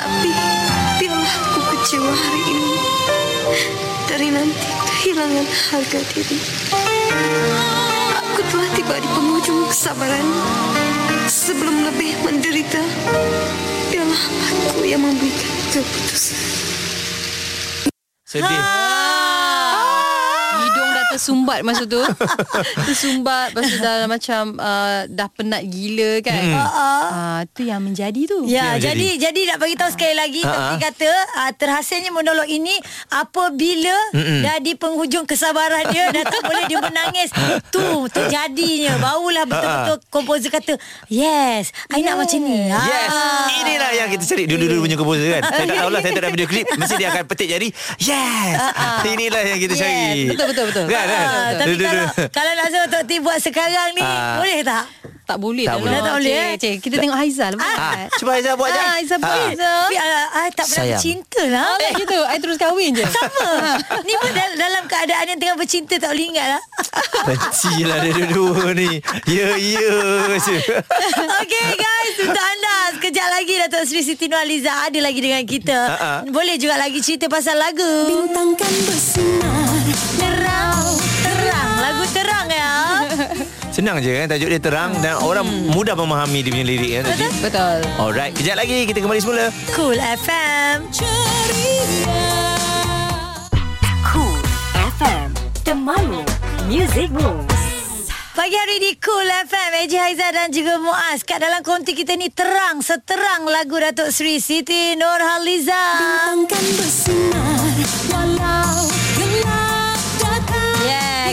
[0.03, 0.31] Tapi,
[0.99, 2.75] biarlah aku kecewa hari ini.
[4.07, 6.39] Dari nanti kehilangan harga diri.
[8.19, 10.27] Aku telah tiba di penghujung kesabaran.
[11.27, 12.83] Sebelum lebih menderita,
[13.91, 16.46] biarlah aku yang memberikan keputusan.
[18.37, 18.86] Sedih.
[21.15, 22.03] Tersumbat masa tu.
[22.87, 26.43] tersumbat lepas tu dah macam uh, dah penat gila kan.
[26.43, 26.57] Hmm.
[26.57, 28.45] Uh, tu yang menjadi tu.
[28.47, 29.25] Ya, yang jadi menjadi.
[29.25, 30.77] jadi nak bagi tahu sekali lagi uh-huh.
[30.83, 31.11] kata
[31.41, 32.75] uh, terhasilnya monolog ini
[33.13, 34.43] apabila Mm-mm.
[34.43, 37.31] dah di penghujung kesabaran dia dah tak boleh dia menangis.
[37.71, 38.99] tu tu jadinya.
[38.99, 40.13] Barulah betul-betul uh-huh.
[40.13, 40.75] komposer kata,
[41.07, 42.05] "Yes, I yes.
[42.07, 43.11] nak macam ni." Yes.
[43.63, 45.43] Inilah yang kita cari dulu-dulu punya komposer kan.
[45.47, 47.69] saya tak tahulah saya tak ada video klip mesti dia akan petik jari.
[48.03, 48.55] Yes.
[48.59, 49.15] Uh-huh.
[49.15, 49.83] Inilah yang kita yes.
[49.83, 50.11] cari.
[50.35, 50.87] Betul betul betul.
[50.97, 51.27] Kan, kan?
[51.29, 54.85] Uh, tapi kalau kalau nak suruh Tok T buat sekarang ni uh, boleh tak?
[55.27, 55.99] Tak boleh tak, boleh.
[55.99, 56.39] tak boleh.
[56.39, 56.77] Cik, cik.
[56.87, 57.53] Kita tengok Haizal.
[57.59, 58.79] Ah, cuba Haizal buat je.
[58.79, 59.35] Ah, Haizal buat.
[59.35, 59.51] Ah.
[59.59, 61.67] Tapi ah, tak pernah bercinta lah.
[61.75, 62.19] Ah, gitu.
[62.31, 63.03] I terus kahwin je.
[63.11, 63.75] Sama.
[64.07, 66.63] Ni pun dalam keadaan yang tengah bercinta tak boleh ingat lah.
[67.27, 69.03] Benci lah dia dua-dua ni.
[69.27, 69.91] Ya, ya.
[71.43, 72.15] okay guys.
[72.23, 72.77] Untuk anda.
[72.95, 75.79] Sekejap lagi Datuk Sri Siti Nualiza ada lagi dengan kita.
[76.31, 77.83] Boleh juga lagi cerita pasal lagu.
[78.31, 80.16] Bintangkan bersinar.
[80.47, 80.87] Terang.
[81.27, 81.71] Terang.
[81.83, 82.71] Lagu terang ya.
[83.77, 87.33] Senang je kan Tajuk dia terang Dan orang mudah memahami Dia punya lirik kan Betul.
[87.45, 87.79] Betul.
[88.01, 89.53] Alright Kejap lagi Kita kembali semula.
[89.77, 90.77] Cool FM
[94.01, 94.41] Cool
[94.97, 95.29] FM
[95.61, 96.23] Temanmu.
[96.71, 97.55] Music Moves.
[98.33, 101.25] Pagi hari di Cool FM Eji Haizah dan juga Muaz.
[101.25, 105.83] Kat dalam konti kita ni Terang Seterang lagu Datuk Sri Siti Nurhaliza.
[106.01, 107.65] Bintangkan bersinar
[108.13, 109.06] Walau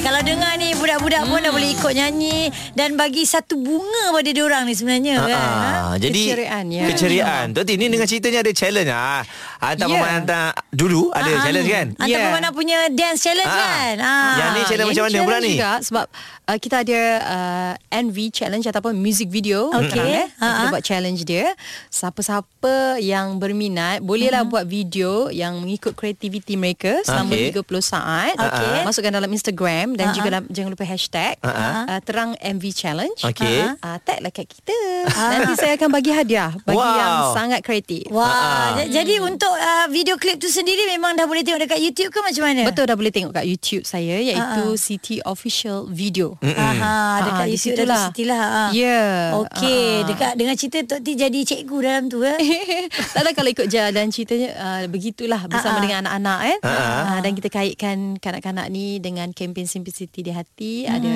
[0.04, 1.32] kalau dengar ni budak-budak hmm.
[1.32, 5.28] pun dah boleh ikut nyanyi dan bagi satu bunga pada dia orang ni sebenarnya ha,
[5.32, 5.40] kan.
[5.40, 5.72] Ha?
[5.96, 6.84] Jadi keceriaan ya.
[6.92, 7.46] Keceriaan.
[7.50, 7.56] Hmm.
[7.56, 9.22] Tok ni dengan ceritanya ada challenge ah.
[9.64, 10.04] Hantar yeah.
[10.04, 11.88] hantar dulu ada ha, challenge kan?
[11.96, 12.36] Hantar yeah.
[12.36, 13.64] mana punya dance challenge ha.
[13.64, 13.96] kan?
[14.04, 14.16] Ha.
[14.36, 15.54] Yang ni challenge macam mana pula ni?
[15.56, 16.06] Juga sebab
[16.48, 19.72] uh, kita ada uh, NV challenge ataupun music video.
[19.72, 20.28] Okay.
[20.40, 20.48] Ha.
[20.48, 21.56] Kita buat challenge dia.
[21.88, 24.52] Siapa-siapa yang berminat bolehlah hmm.
[24.52, 27.54] buat video yang mengikut kreativiti mereka selama okay.
[27.56, 28.36] 30 saat.
[28.36, 28.76] Okay.
[28.84, 30.18] Masukkan dalam Instagram dan uh-huh.
[30.18, 31.90] juga jangan lupa hashtag uh-huh.
[31.90, 33.20] uh, terang MV challenge.
[33.24, 33.64] Okay.
[33.64, 34.76] Uh, uh, tag lah kat kita.
[35.08, 35.30] Uh-huh.
[35.40, 37.00] Nanti saya akan bagi hadiah bagi wow.
[37.00, 38.10] yang sangat kreatif.
[38.12, 38.24] Wah.
[38.24, 38.32] Wow.
[38.34, 38.88] Uh-huh.
[38.92, 39.30] Jadi hmm.
[39.30, 42.62] untuk uh, video klip tu sendiri memang dah boleh tengok dekat YouTube ke macam mana?
[42.68, 44.80] Betul dah boleh tengok kat YouTube saya iaitu uh-huh.
[44.80, 46.33] City Official Video.
[46.40, 46.54] Uh-huh.
[46.54, 47.14] Uh-huh.
[47.26, 47.54] Dekat uh-huh.
[47.54, 48.06] YouTube lah.
[48.10, 48.44] City lah.
[48.44, 48.70] Uh.
[48.74, 48.86] Ya.
[48.86, 49.14] Yeah.
[49.44, 50.08] Okey, uh-huh.
[50.10, 52.40] dekat dengan cerita Tok T jadi cikgu dalam tu eh.
[53.14, 55.84] tak ada kalau ikut jalan ceritanya uh, begitulah bersama uh-huh.
[55.84, 56.58] dengan anak-anak eh.
[56.64, 57.02] Uh-huh.
[57.10, 60.96] Uh, dan kita kaitkan kanak-kanak ni dengan kempen simplicity di hati hmm.
[60.96, 61.14] ada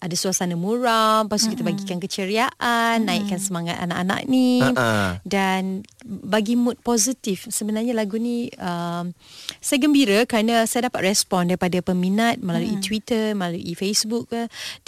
[0.00, 1.50] ada suasana muram lepas hmm.
[1.52, 3.06] kita bagikan keceriaan hmm.
[3.06, 5.20] naikkan semangat anak-anak ni uh-uh.
[5.26, 9.12] dan bagi mood positif sebenarnya lagu ni um,
[9.60, 12.84] saya gembira kerana saya dapat respon daripada peminat melalui hmm.
[12.84, 14.32] Twitter melalui Facebook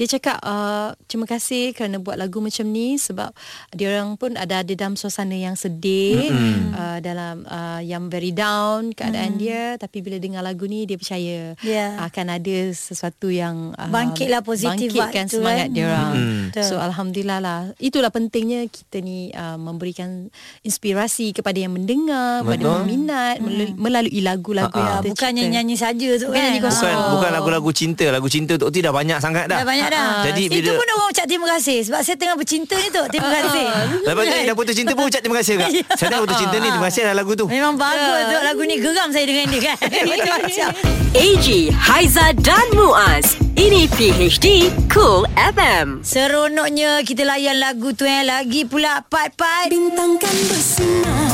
[0.00, 3.28] dia cakap uh, terima kasih kerana buat lagu macam ni sebab
[3.76, 6.72] dia orang pun ada ada dalam suasana yang sedih hmm.
[6.72, 9.40] uh, dalam uh, yang very down keadaan hmm.
[9.40, 12.00] dia tapi bila dengar lagu ni dia percaya yeah.
[12.00, 15.74] akan ada sesuatu yang yang uh, bangkitlah positif bangkitkan waktu, semangat kan?
[15.74, 16.12] dia orang.
[16.14, 16.62] Hmm.
[16.62, 17.60] So alhamdulillah lah.
[17.82, 20.30] Itulah pentingnya kita ni uh, memberikan
[20.62, 22.78] inspirasi inspirasi kepada yang mendengar, kepada Betul.
[22.80, 26.44] peminat mel- melalui lagu-lagu Ah, yang kita Bukannya nyanyi saja tu Bukan kan.
[26.46, 26.86] nyanyi kosong.
[26.86, 30.06] Bukan bukan lagu-lagu cinta Lagu cinta Tok T dah banyak sangat dah Dah banyak dah.
[30.24, 33.02] Jadi Itu bila pun orang ucap terima kasih sebab saya tengah bercinta ni tu.
[33.10, 33.64] Terima kasih.
[34.06, 36.68] Lepas tu dah putus cinta pun ucap terima kasih kak Saya dah putus cinta ni
[36.70, 39.76] Terima kasih dah lagu tu Memang bagus tu lagu ni geram saya dengan dia kan.
[41.20, 43.49] AG, Haiza dan Muaz.
[43.58, 46.06] Ini PHD Cool FM.
[46.06, 49.66] Seronoknya kita layan lagu tu eh lagi pula pat-pat.
[49.66, 51.30] Bintang kan bersinar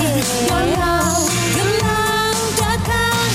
[0.48, 1.12] Walau
[1.52, 3.28] gelap datang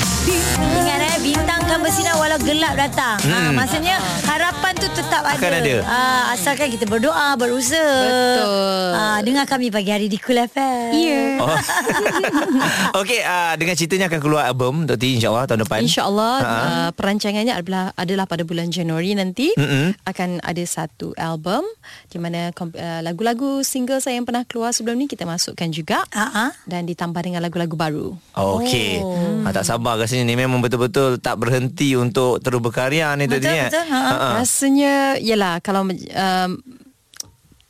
[0.61, 3.17] Ingat eh bintang kan bersinar walau gelap datang.
[3.21, 3.53] Hmm.
[3.53, 4.70] Ha, maksudnya harapan
[5.11, 5.35] tetap ada.
[5.35, 5.75] Akan ada.
[5.83, 5.99] Ha,
[6.31, 7.99] asalkan kita berdoa, berusaha.
[7.99, 8.87] Betul.
[8.95, 10.87] Ha, dengar kami pagi hari di Cool FM.
[10.95, 11.23] Ya.
[11.43, 11.51] Oh.
[13.03, 15.83] Okey, uh, dengan ceritanya akan keluar album Tok T insyaAllah tahun depan.
[15.83, 16.47] InsyaAllah Ha.
[16.47, 19.99] uh, perancangannya adalah adalah pada bulan Januari nanti Mm-mm.
[20.07, 21.67] akan ada satu album
[22.07, 26.47] di mana uh, lagu-lagu single saya yang pernah keluar sebelum ni kita masukkan juga Ha
[26.47, 26.51] ah.
[26.63, 28.07] dan ditambah dengan lagu-lagu baru.
[28.37, 29.03] Okey.
[29.03, 29.43] Oh.
[29.43, 33.43] Ha, tak sabar rasanya ni memang betul-betul tak berhenti untuk terus berkarya ni Tok T.
[33.43, 33.67] Betul, eh.
[33.67, 33.85] betul.
[33.91, 34.11] Ha, ha.
[34.15, 34.27] Ha.
[34.39, 36.51] Rasanya yalah kalau um,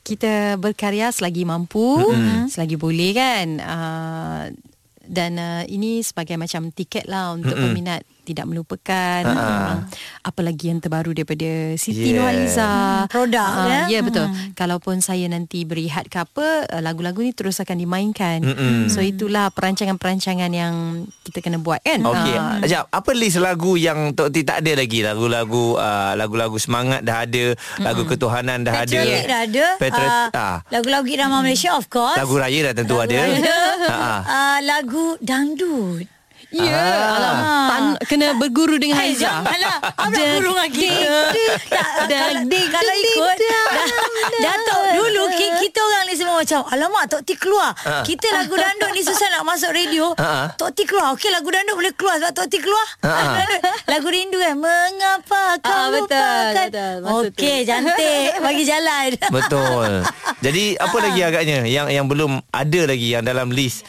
[0.02, 2.50] kita berkarya selagi mampu, mm-hmm.
[2.50, 3.48] selagi boleh kan.
[3.62, 4.44] Uh,
[5.12, 7.74] dan uh, ini sebagai macam tiket lah untuk mm-hmm.
[7.74, 9.34] peminat tidak melupakan Ha.
[9.34, 9.73] uh,
[10.21, 12.17] apa lagi yang terbaru daripada Siti Yeah.
[12.17, 12.69] Nurhaliza.
[12.71, 13.81] Hmm, produk, Ah, ya.
[13.88, 14.25] Ya betul.
[14.25, 14.53] Hmm.
[14.53, 18.41] Kalaupun saya nanti berehat ke apa, uh, lagu-lagu ni terus akan dimainkan.
[18.41, 18.88] Mm-mm.
[18.88, 20.73] So itulah perancangan-perancangan yang
[21.23, 22.01] kita kena buat kan.
[22.01, 22.36] Okey.
[22.36, 25.01] Ah, Sekejap, apa list lagu yang Tok T tak ada lagi?
[25.01, 27.45] Lagu-lagu uh, lagu-lagu semangat dah ada,
[27.77, 29.01] lagu ketuhanan dah ada.
[29.23, 29.65] Dah ada.
[29.77, 30.57] Patriot, Ah, ah.
[30.69, 32.17] Lagu-lagu irama Malaysia of course.
[32.17, 33.17] Lagu raya dah tentu ada.
[33.17, 34.15] Ha, ha.
[34.23, 36.05] Ah, lagu dangdut.
[36.51, 37.15] Ya, Ah.
[37.15, 37.47] alamak.
[37.65, 39.23] Tan, kena berguru dengan Hai, Haiza.
[39.39, 39.77] janganlah.
[39.79, 41.15] Apa nak guru dengan kita?
[41.65, 41.87] Tak,
[42.67, 43.65] kalau, ikut, dah,
[44.33, 47.71] Datuk dulu ki- kita orang ni semua macam, alamak Tok T keluar.
[47.81, 48.03] Ah.
[48.03, 50.11] Kita lagu dandut ni susah nak masuk radio.
[50.15, 50.51] Ah.
[50.53, 51.15] Tok T keluar.
[51.15, 52.87] Okey lagu dandut boleh keluar sebab Tok T keluar.
[53.01, 53.39] Ah.
[53.91, 54.55] Lagu rindu kan.
[54.57, 56.67] Mengapa kau Ah, lupakan?
[57.21, 58.29] Okey, cantik.
[58.45, 59.09] Bagi jalan.
[59.29, 60.03] Betul.
[60.45, 63.87] Jadi apa lagi agaknya yang yang belum ada lagi yang dalam list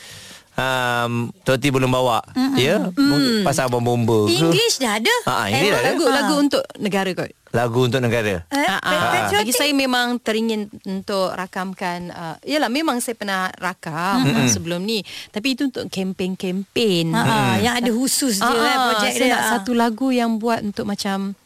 [0.55, 2.21] um, Tok T belum bawa
[2.55, 5.15] Ya Mungkin Pasal abang bomba English dah ada.
[5.25, 5.89] Ah, ah, ini dah ada.
[5.91, 7.31] Lagu lagu untuk negara kot.
[7.51, 8.93] Lagu untuk negara Eh, Ah, ah.
[9.27, 9.37] patriotic.
[9.39, 14.49] Bagi saya memang teringin untuk rakamkan uh, Yalah memang saya pernah rakam mm-hmm.
[14.49, 19.11] sebelum ni Tapi itu untuk kempen-kempen Ha, ha, yang ada khusus je eh, Ah, projek
[19.15, 19.35] saya dia.
[19.35, 21.37] nak satu lagu yang buat untuk macam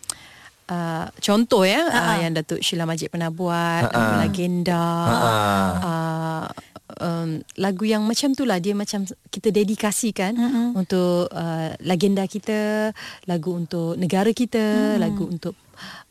[0.67, 2.07] uh, contoh ya Ha, ha.
[2.09, 3.99] uh, yang Datuk Sheila Majid pernah buat Ha, ha.
[3.99, 5.31] uh, legenda Ha, ha.
[5.83, 6.45] uh,
[6.99, 10.67] um, lagu yang macam tu lah dia macam kita dedikasikan mm-hmm.
[10.75, 12.91] untuk uh, legenda kita
[13.25, 15.01] lagu untuk negara kita mm.
[15.01, 15.55] lagu untuk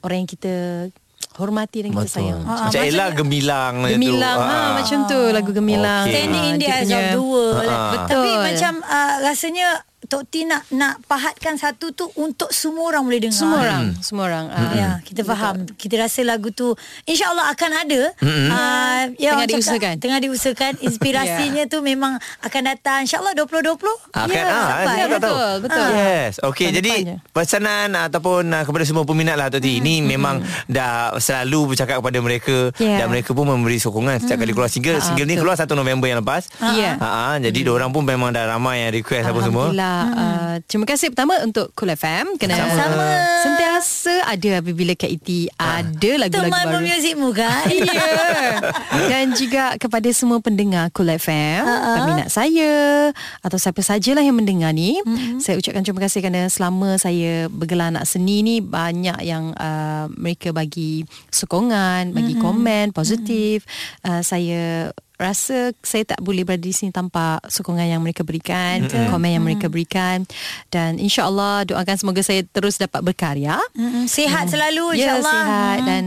[0.02, 0.54] orang yang kita
[1.36, 3.96] hormati dan kita Betul sayang Macam Ah, Ella gemilang macam tu.
[4.00, 4.72] Gemilang ha, Ah.
[4.80, 6.14] macam tu lagu gemilang Okey.
[6.16, 7.56] Standing in Ah, the dia eyes of the world.
[7.60, 7.92] Ha, ha.
[8.08, 8.40] Tapi Betul.
[8.40, 9.68] macam uh, rasanya
[10.06, 13.36] Tok T nak nak pahatkan satu tu untuk semua orang boleh dengar.
[13.36, 14.72] semua orang semua orang ah.
[14.72, 15.66] Ya, kita faham.
[15.70, 18.02] Kita rasa lagu tu insya-Allah akan ada.
[18.18, 18.48] Mm-mm.
[18.48, 19.94] Uh, Tengah orang cakap, diusahakan.
[19.98, 20.74] Tengah diusahakan.
[20.88, 23.76] Inspirasinya tu memang akan datang insya-Allah 2020.
[24.14, 24.96] Akan Ya, ah, sampai.
[24.96, 25.10] tahu.
[25.12, 25.88] betul, betul.
[25.92, 26.34] Yes.
[26.42, 27.18] Okey, jadi depannya.
[27.32, 29.80] pesanan ataupun uh, kepada semua peminat lah Tok T.
[29.80, 33.00] Ini memang dah selalu bercakap kepada mereka Yeah.
[33.00, 34.96] dan mereka pun memberi sokongan setiap kali keluar single.
[34.96, 35.48] Ah, Single ni betul.
[35.48, 36.44] keluar 1 November yang lepas.
[36.76, 36.96] Ya.
[36.96, 39.66] Ha ah, jadi orang pun memang dah ramai yang request apa semua.
[40.04, 40.52] Alhamdulillah.
[40.52, 43.08] Uh, terima kasih pertama untuk Cool FM kena Sama-sama.
[43.44, 46.76] sentiasa ada apabila Kak Iti ada lagu-lagu Teman baru.
[46.84, 47.66] memuzikmu kan?
[47.86, 48.58] Ya.
[49.08, 51.96] Dan juga kepada semua pendengar Cool FM, uh-huh.
[52.02, 52.74] peminat saya
[53.44, 55.38] atau siapa sajalah yang mendengar ni, uh-huh.
[55.38, 60.50] saya ucapkan terima kasih kerana selama saya bergelar anak seni ni banyak yang uh, mereka
[60.56, 62.44] bagi sokongan, bagi uh-huh.
[62.44, 63.68] komen positif.
[64.02, 69.12] Uh, saya rasa saya tak boleh berada di sini tanpa sokongan yang mereka berikan, mm-hmm.
[69.12, 70.28] komen yang mereka berikan
[70.72, 73.60] dan insya-Allah doakan semoga saya terus dapat berkarya.
[73.76, 74.08] Mm-mm.
[74.08, 75.32] Sihat selalu Ya insya-Allah.
[75.32, 76.04] sihat dan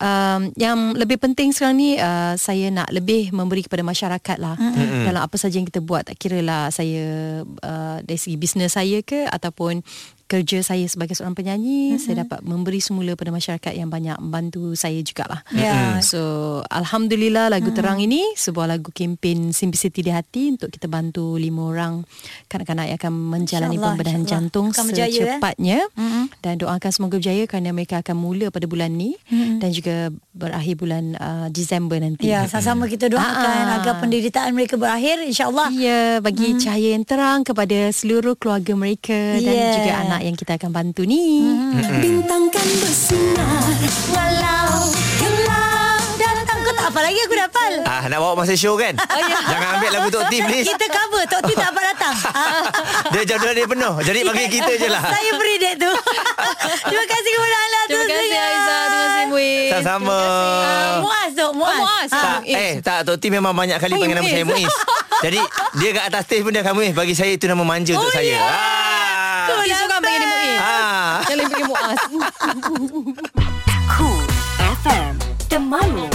[0.00, 5.04] um, yang lebih penting sekarang ni uh, saya nak lebih memberi kepada masyarakat lah mm-hmm.
[5.04, 9.04] dalam apa saja yang kita buat tak kira lah saya uh, dari segi bisnes saya
[9.04, 9.84] ke ataupun
[10.26, 12.02] kerja saya sebagai seorang penyanyi mm-hmm.
[12.02, 15.46] saya dapat memberi semula pada masyarakat yang banyak membantu saya jugalah.
[15.54, 16.02] Ya.
[16.02, 16.20] So
[16.66, 17.78] alhamdulillah lagu mm-hmm.
[17.78, 22.02] terang ini sebuah lagu kempen Simplicity di hati untuk kita bantu lima orang
[22.46, 24.44] kanak-kanak yang akan menjalani InsyaAllah, pembedahan insyaAllah.
[24.50, 25.14] jantung Akan berjaya, eh.
[25.14, 26.24] secepatnya Mm-mm.
[26.42, 29.62] dan doakan semoga berjaya kerana mereka akan mula pada bulan ni Mm-mm.
[29.62, 32.26] dan juga berakhir bulan uh, Disember nanti.
[32.26, 33.78] Ya, sama-sama kita doakan Ah.
[33.80, 35.70] agar penderitaan mereka berakhir insya-Allah.
[35.72, 36.62] Ya, bagi Mm-hmm.
[36.62, 39.74] cahaya yang terang kepada seluruh keluarga mereka dan Yeah.
[39.74, 41.42] juga anak yang kita akan bantu ni.
[41.42, 42.00] Mm-hmm.
[42.00, 43.64] Bintang kan bersinar
[44.12, 44.65] Walau
[47.06, 47.72] lagi aku dah hafal.
[47.82, 48.98] Ah, nak bawa masa show kan?
[48.98, 49.38] Oh, ya.
[49.46, 50.66] Jangan ambil lagu Tok T please.
[50.66, 52.14] Kita cover Tok T tak dapat datang.
[53.14, 53.94] Dia jadual dia penuh.
[54.02, 55.02] Jadi bagi kita je lah.
[55.06, 55.90] Saya beri dek tu.
[56.86, 57.80] Terima kasih kepada anda.
[57.80, 58.42] Terima terus kasih dengar.
[58.44, 60.18] Aiza Terima kasih Muiz Sama-sama.
[60.18, 61.70] Ah, Muaz tu, Muaz.
[61.70, 62.10] Oh, Muaz.
[62.10, 62.38] Ah.
[62.42, 64.72] Eh, tak Tok T memang banyak kali panggil nama saya Muiz.
[65.24, 65.40] Jadi
[65.76, 66.92] dia kat atas stage pun dia akan Muiz.
[66.92, 68.34] Bagi saya itu nama manja untuk Oh, saya.
[68.34, 68.42] ya.
[68.42, 69.62] Ah.
[69.62, 71.14] Dia seorang panggil dia Muiz Ah.
[71.24, 71.98] Yang lain panggil Muaz
[73.88, 74.24] Cool
[74.82, 75.12] FM
[75.46, 76.06] Temanmu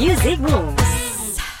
[0.00, 1.09] Music Rules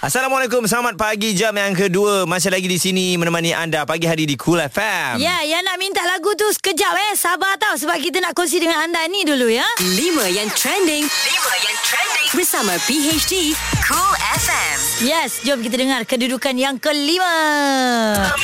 [0.00, 4.32] Assalamualaikum, selamat pagi jam yang kedua Masih lagi di sini menemani anda pagi hari di
[4.32, 7.12] Cool FM Ya, yang nak minta lagu tu sekejap eh.
[7.20, 9.68] Sabar tau sebab kita nak kongsi dengan anda ni dulu ya.
[9.76, 9.92] 5
[10.32, 13.52] yang trending 5 yang trending Bersama PHD
[13.84, 14.60] Cool FM
[15.04, 17.32] Yes, jom kita dengar kedudukan yang kelima.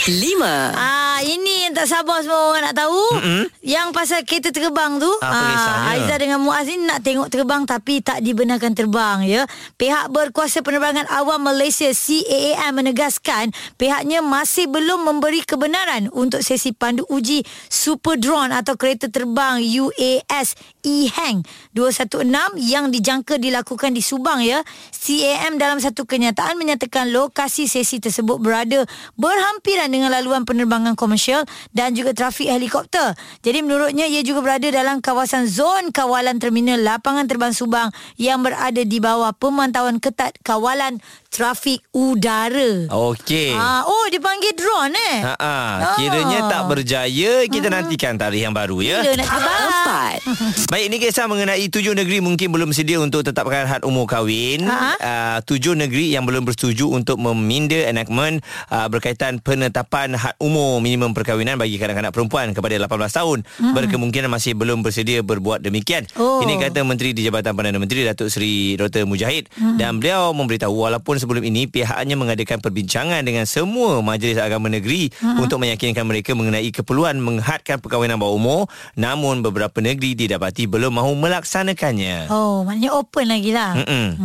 [0.09, 3.01] 5 Ah, ini yang tak sabar semua orang nak tahu.
[3.21, 3.45] Mm-hmm.
[3.61, 5.09] Yang pasal kereta terbang tu.
[5.21, 5.85] Apa kisahnya?
[5.93, 9.45] Aiza dengan Muaz ni nak tengok terbang tapi tak dibenarkan terbang ya.
[9.77, 17.07] Pihak berkuasa penerbangan awam Malaysia CAAM menegaskan pihaknya masih belum memberi kebenaran untuk sesi pandu
[17.07, 22.27] uji super drone atau kereta terbang UAS E-Hang 216
[22.59, 24.67] yang dijangka dilakukan di Subang ya.
[24.91, 28.83] CAM dalam satu kenyataan menyatakan lokasi sesi tersebut berada
[29.15, 33.15] berhampiran dengan laluan penerbangan komersial dan juga trafik helikopter.
[33.47, 38.83] Jadi menurutnya ia juga berada dalam kawasan zon kawalan terminal lapangan terbang Subang yang berada
[38.83, 40.99] di bawah pemantauan ketat kawalan
[41.31, 42.89] trafik udara.
[42.91, 45.19] Okey Ah, oh dipanggil drone eh.
[45.23, 49.03] Ha ah, kiranya tak berjaya kita nantikan tarikh yang baru ya.
[49.03, 49.65] Bila nak terbang?
[50.67, 54.67] 4 Baik ini kisah mengenai tujuh negeri mungkin belum sedia untuk tetapkan had umur kahwin.
[54.67, 54.99] Ha?
[54.99, 61.15] Uh, tujuh negeri yang belum bersetuju untuk meminda enactment uh, berkaitan penetapan had umur minimum
[61.15, 63.39] perkahwinan bagi kanak-kanak perempuan kepada 18 tahun.
[63.63, 63.75] Hmm.
[63.75, 66.07] Berkemungkinan masih belum bersedia berbuat demikian.
[66.19, 66.43] Oh.
[66.43, 69.79] Ini kata Menteri di Jabatan Perdana Menteri Datuk Seri Dr Mujahid hmm.
[69.81, 75.43] dan beliau memberitahu walaupun sebelum ini pihaknya mengadakan perbincangan dengan semua majlis agama negeri hmm.
[75.43, 78.61] untuk meyakinkan mereka mengenai keperluan menghadkan perkahwinan bawah umur
[78.95, 82.29] namun beberapa negeri didapati belum mahu melaksanakannya.
[82.33, 83.77] Oh, maknanya open lagi lah.
[83.77, 84.21] Mm-mm.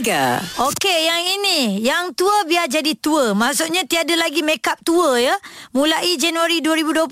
[0.00, 1.58] 3 Okey, yang ini.
[1.84, 3.32] Yang tua biar jadi tua.
[3.36, 5.36] Maksudnya tiada lagi make up tua ya.
[5.76, 7.06] Mulai Januari 2020,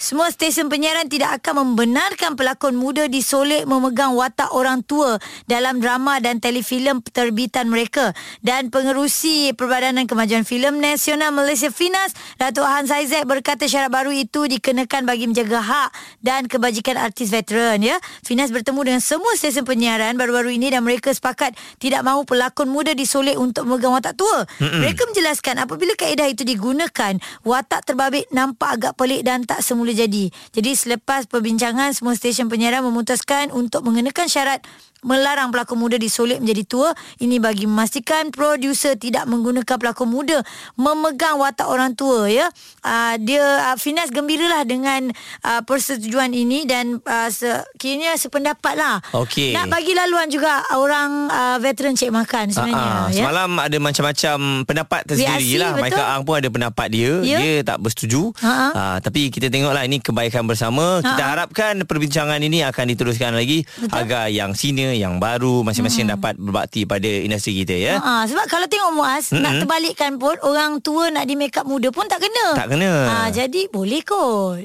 [0.00, 6.18] semua stesen penyiaran tidak akan membenarkan pelakon muda disolek memegang watak orang tua dalam drama
[6.20, 8.12] dan telefilm terbitan mereka.
[8.40, 14.48] Dan pengerusi Perbadanan Kemajuan Filem Nasional Malaysia Finas, Datuk Hans Aizek berkata syarat baru itu
[14.48, 15.90] dikenakan bagi menjaga hak
[16.24, 18.00] dan kebajikan artis veteran ya.
[18.24, 22.96] Finas bertemu dengan semua stesen penyiaran baru-baru ini dan mereka sepakat tidak mahu pelakon muda
[22.96, 24.48] disolek untuk memegang watak tua.
[24.56, 24.88] Mm-mm.
[24.88, 30.32] Mereka menjelaskan apabila kaedah itu digunakan, watak terbabit nampak agak pelik dan tak semula jadi.
[30.56, 34.64] Jadi selepas perbincangan semua stesen penyiaran memutuskan untuk mengenakan syarat
[35.02, 36.90] melarang pelakon muda disolek menjadi tua.
[37.18, 40.40] Ini bagi memastikan produser tidak menggunakan pelakon muda
[40.76, 42.48] memegang watak orang tua ya.
[42.80, 45.10] Uh, dia uh, Finas gembiralah dengan
[45.44, 49.00] uh, persetujuan ini dan uh, se, kiranya sependapat lah.
[49.16, 49.52] Okey.
[49.56, 52.78] Nak bagi laluan juga orang uh, veteran cek makan sebenarnya.
[52.80, 53.06] Ah.
[53.08, 53.24] ya.
[53.24, 55.70] Semalam ada macam-macam pendapat tersendiri Reaksi, lah.
[55.74, 55.84] betul.
[55.84, 57.12] Michael Ang pun ada pendapat dia.
[57.22, 57.38] Ya.
[57.40, 58.22] Dia tak bersetuju.
[58.42, 58.52] Ha.
[58.70, 61.00] Ah, tapi kita tengoklah ini kebaikan bersama.
[61.00, 61.32] Kita Ha, ha.
[61.36, 63.92] harapkan perbincangan ini akan diteruskan lagi Betul.
[63.92, 66.14] agar yang senior, yang baru masing-masing Hmm.
[66.14, 67.94] dapat berbakti pada industri kita ya.
[67.98, 69.40] Ha, sebab kalau tengok Muaz Mm-mm.
[69.40, 72.46] nak terbalikkan pun orang tua nak di make up muda pun tak kena.
[72.54, 72.92] Tak kena.
[73.06, 74.64] Ha, jadi boleh kot.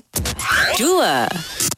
[0.76, 1.28] 2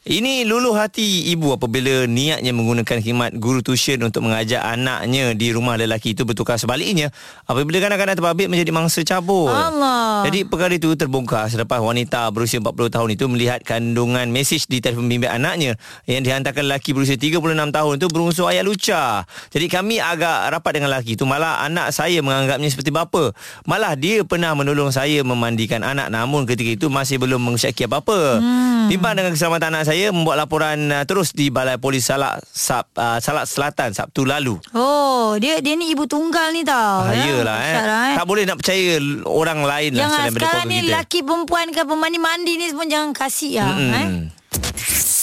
[0.07, 5.75] Ini luluh hati ibu apabila niatnya menggunakan khidmat guru tuition untuk mengajar anaknya di rumah
[5.75, 7.11] lelaki itu bertukar sebaliknya
[7.43, 9.51] apabila kanak-kanak terbabit menjadi mangsa cabut.
[9.51, 10.23] Allah.
[10.23, 15.11] Jadi perkara itu terbongkar selepas wanita berusia 40 tahun itu melihat kandungan mesej di telefon
[15.11, 15.75] bimbit anaknya
[16.07, 19.25] yang dihantarkan lelaki berusia 36 tahun itu berunsur ayat lucah.
[19.49, 23.33] Jadi kami agak rapat dengan lelaki itu malah anak saya menganggapnya seperti bapa.
[23.65, 28.37] Malah dia pernah menolong saya memandikan anak namun ketika itu masih belum mengusyaki apa-apa.
[28.37, 28.85] Hmm.
[28.87, 33.17] Bimbang dengan keselamatan anak saya membuat laporan uh, terus di Balai Polis Salak Sab, uh,
[33.17, 34.59] Salak Selatan Sabtu lalu.
[34.71, 37.07] Oh, dia dia ni ibu tunggal ni tau.
[37.07, 37.73] Ah, Yelah eh.
[37.73, 38.15] Dahsyat lah, eh.
[38.19, 38.85] Tak boleh nak percaya
[39.23, 40.93] orang lain lah Jangan selain daripada sekarang ni kita.
[40.99, 43.75] laki perempuan ke pemandi-mandi ni semua jangan kasih lah.
[43.75, 43.93] Mm-mm.
[43.93, 44.07] Eh.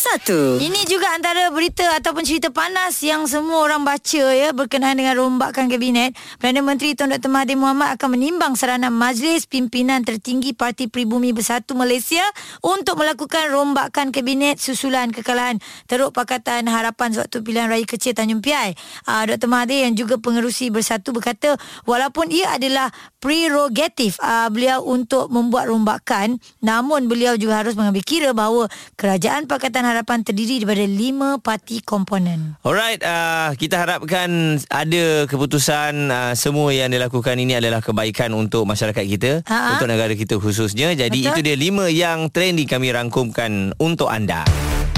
[0.05, 5.17] 1 Ini juga antara berita ataupun cerita panas yang semua orang baca ya berkenaan dengan
[5.17, 6.13] rombakan kabinet.
[6.37, 11.73] Perdana Menteri Tun Dr Mahathir Mohamad akan menimbang saranan Majlis Pimpinan Tertinggi Parti Pribumi Bersatu
[11.73, 12.21] Malaysia
[12.61, 15.57] untuk melakukan rombakan kabinet susulan kekalahan
[15.89, 18.77] Teruk Pakatan Harapan sewaktu pilihan raya kecil Tanjung Piai.
[19.09, 21.57] Uh, Dr Mahathir yang juga pengerusi Bersatu berkata
[21.89, 22.93] walaupun ia adalah
[23.25, 28.69] prerogatif uh, beliau untuk membuat rombakan namun beliau juga harus mengambil kira bahawa
[29.01, 32.59] Kerajaan Pakatan Harapan harapan terdiri daripada lima parti komponen.
[32.67, 39.05] Alright, uh, kita harapkan ada keputusan uh, semua yang dilakukan ini adalah kebaikan untuk masyarakat
[39.07, 39.79] kita, Ha-ha.
[39.79, 40.91] untuk negara kita khususnya.
[40.99, 41.31] Jadi Betul.
[41.31, 44.43] itu dia lima yang trending kami rangkumkan untuk anda.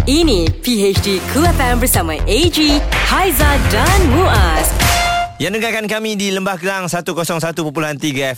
[0.09, 2.57] Ini PHD Cool FM bersama AG,
[3.11, 4.71] Haiza dan Muaz.
[5.37, 7.53] Yang dengarkan kami di Lembah Kelang 101.3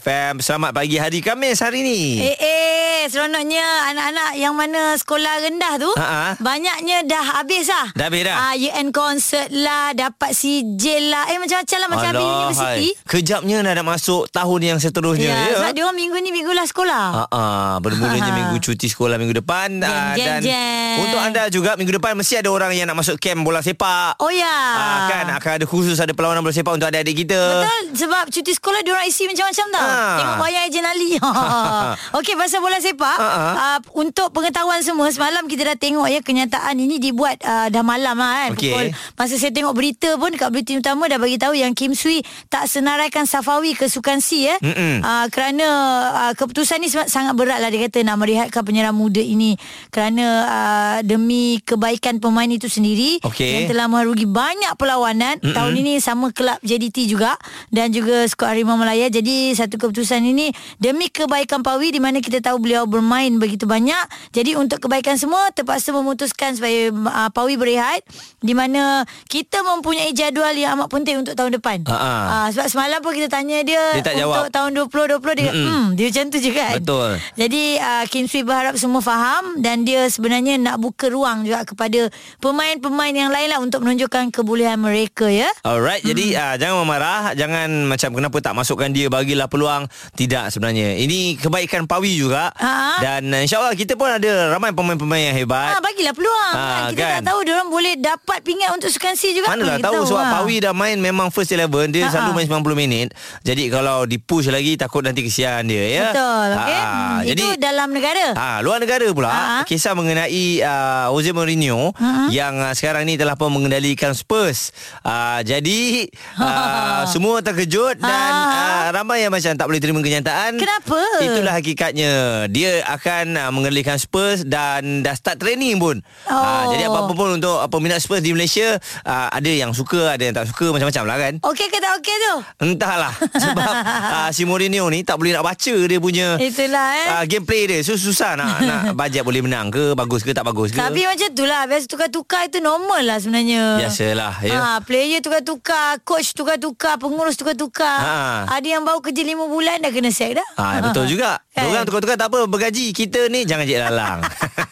[0.02, 0.42] FM.
[0.42, 2.18] Selamat pagi hari Khamis hari ni.
[2.18, 6.36] Eh eh seronoknya anak-anak yang mana sekolah rendah tu Ha-ha.
[6.38, 7.88] banyaknya dah habis lah.
[7.92, 8.36] Dah habis dah?
[8.38, 11.26] Ah UN concert lah, dapat sijil lah.
[11.26, 12.88] Eh macam-macam lah macam habis universiti.
[12.88, 13.08] hai.
[13.08, 15.26] Kejapnya dah nak masuk tahun yang seterusnya.
[15.26, 15.56] Ya, ya?
[15.58, 17.04] sebab dia orang minggu ni minggu lah sekolah.
[17.16, 18.36] Ah, ah, bermulanya Ha.
[18.36, 20.96] minggu cuti sekolah minggu depan Jeng, jeng, dan jeng.
[21.00, 24.18] untuk anda juga minggu depan mesti ada orang yang nak masuk camp bola sepak.
[24.18, 24.48] Oh ya.
[24.48, 27.38] Ah, kan akan ada khusus ada perlawanan bola sepak untuk adik-adik kita.
[27.38, 29.82] Betul sebab cuti sekolah dia orang isi macam-macam tau.
[29.82, 30.16] Ah.
[30.18, 31.10] Tengok wayang Ejen Ali.
[32.18, 33.54] Okey pasal bola sepak Ah, ah.
[33.54, 38.18] uh, untuk pengetahuan semua semalam kita dah tengok ya kenyataan ini dibuat uh, dah malam
[38.18, 38.50] lah kan.
[38.58, 38.72] Okey.
[38.72, 42.20] Pukul masa saya tengok berita pun dekat berita utama dah bagi tahu yang Kim Sui
[42.48, 44.56] tak senaraikan Safawi ke Sukan C ya.
[44.58, 45.00] Mm-mm.
[45.00, 45.66] Uh, kerana
[46.10, 49.54] uh, keputusan ni sangat- berat lah dia kata nak merehatkan penyerang muda ini
[49.92, 53.46] kerana uh, demi kebaikan pemain itu sendiri Okey.
[53.46, 55.54] yang telah merugi banyak perlawanan Mm-mm.
[55.54, 57.38] tahun ini sama kelab JDT juga
[57.70, 62.40] dan juga skuad Harimau Melaya jadi satu keputusan ini demi kebaikan Pawi di mana kita
[62.40, 68.06] tahu beliau bermain begitu banyak jadi untuk kebaikan semua terpaksa memutuskan supaya uh, Pawi berehat
[68.38, 71.98] di mana kita mempunyai jadual yang amat penting untuk tahun depan ha.
[71.98, 74.54] uh, sebab semalam pun kita tanya dia, Dia tak untuk jawab.
[74.54, 74.70] tahun
[75.18, 77.10] 2020 dia hmm dia macam tu je kan Betul.
[77.34, 82.12] jadi uh, Kim Sui berharap semua faham dan dia sebenarnya nak buka ruang juga kepada
[82.38, 85.48] pemain-pemain yang lain lah untuk menunjukkan kebolehan mereka ya.
[85.64, 86.10] Alright, hmm.
[86.12, 89.88] jadi uh, jangan marah, jangan macam kenapa tak masukkan dia, bagilah peluang.
[90.14, 91.00] Tidak sebenarnya.
[91.00, 92.52] Ini kebaikan Pawi juga.
[92.52, 92.67] Ha.
[92.98, 95.70] Dan uh, insyaAllah kita pun ada ramai pemain-pemain yang hebat.
[95.70, 96.82] Ah bagilah peluang Ah, kan.
[96.90, 97.12] Kita kan.
[97.14, 99.46] tak tahu dia orang boleh dapat pingat untuk sukan C juga.
[99.48, 100.32] Manalah Kita tahu sebab ah.
[100.34, 102.12] Pawi dah main memang first 11 Dia Ha-ha.
[102.14, 103.08] selalu main 90 minit
[103.40, 106.06] Jadi kalau dipush lagi Takut nanti kesian dia ya.
[106.10, 106.76] Betul okey.
[106.76, 108.26] Ah, Hmm, Jadi itu dalam negara.
[108.34, 109.62] Ah, luar negara pula Ha.
[109.62, 110.26] kisah mengenai
[110.60, 112.28] uh, Jose Mourinho Ha.
[112.28, 114.70] yang uh, sekarang ni telah pun mengendalikan Spurs.
[115.00, 116.06] Uh, jadi
[116.38, 118.50] uh, semua terkejut dan Ha.
[118.50, 120.56] uh, ramai yang macam tak boleh terima kenyataan.
[120.56, 120.98] Kenapa?
[121.20, 122.10] Itulah hakikatnya.
[122.48, 125.98] Dia akan uh, mengendalikan Spurs dan dah start training pun.
[126.30, 126.34] Oh.
[126.34, 130.22] Uh, jadi apa-apa pun untuk uh, peminat Spurs di Malaysia uh, ada yang suka, ada
[130.22, 131.34] yang tak suka macam-macam lah kan.
[131.42, 132.34] Okey ke tak okey tu?
[132.62, 133.12] Entahlah
[133.44, 137.06] sebab uh, si Mourinho ni tak boleh nak baca dia punya Itulah eh.
[137.18, 140.70] uh, gameplay dia so, susah nak nak bajet boleh menang ke bagus ke tak bagus
[140.74, 145.22] ke Tapi macam tu lah Biasa tukar-tukar itu normal lah sebenarnya biasalah ya Ha, player
[145.22, 147.98] tukar-tukar, coach tukar-tukar, pengurus tukar-tukar.
[148.02, 148.16] Ha.
[148.58, 150.48] Ada yang baru kerja 5 bulan dah kena sack dah.
[150.58, 151.38] Ha, betul juga.
[151.54, 151.70] Kan?
[151.70, 152.90] Orang tukar-tukar tak apa bergaji.
[152.90, 154.20] Kita ni jangan jek lalang.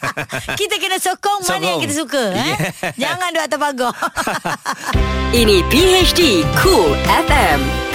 [0.61, 1.65] kita kena sokong, mana Sokong.
[1.69, 2.41] yang kita suka eh.
[2.41, 2.93] Yeah.
[2.97, 3.93] Jangan duduk atas pagar.
[5.41, 6.21] Ini PHD
[6.59, 7.86] Cool FM.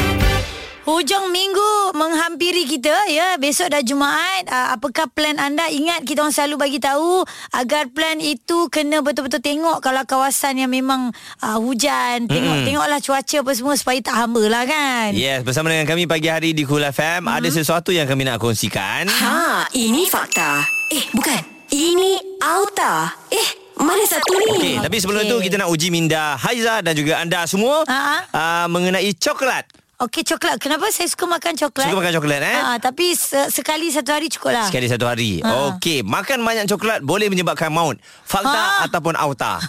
[0.82, 3.38] Hujung minggu menghampiri kita ya.
[3.38, 4.50] Besok dah Jumaat.
[4.50, 5.70] Uh, apakah plan anda?
[5.70, 7.22] Ingat kita orang selalu bagi tahu
[7.54, 13.38] agar plan itu kena betul-betul tengok kalau kawasan yang memang uh, hujan, tengok tengoklah cuaca
[13.46, 15.14] apa semua supaya tak hamba lah kan.
[15.14, 19.06] yes, bersama dengan kami pagi hari di Cool FM ada sesuatu yang kami nak kongsikan.
[19.06, 20.66] Ha, ini fakta.
[20.90, 21.42] Eh, bukan.
[21.70, 23.16] Ini auta.
[23.30, 24.50] Eh, mana satu ni?
[24.58, 25.32] Okey, tapi sebelum Okey.
[25.32, 28.18] tu kita nak uji minda Haiza dan juga anda semua Ha-ha.
[28.34, 29.70] uh, mengenai coklat.
[30.02, 30.58] Okey coklat.
[30.58, 31.86] Kenapa saya suka makan coklat?
[31.86, 32.58] Suka makan coklat eh?
[32.60, 34.66] Ha, tapi se- sekali satu hari cukup lah.
[34.66, 35.38] Sekali satu hari.
[35.40, 35.70] Ha.
[35.70, 38.02] Okey, makan banyak coklat boleh menyebabkan maut.
[38.24, 38.90] Fakta Ha.
[38.90, 39.62] ataupun auta?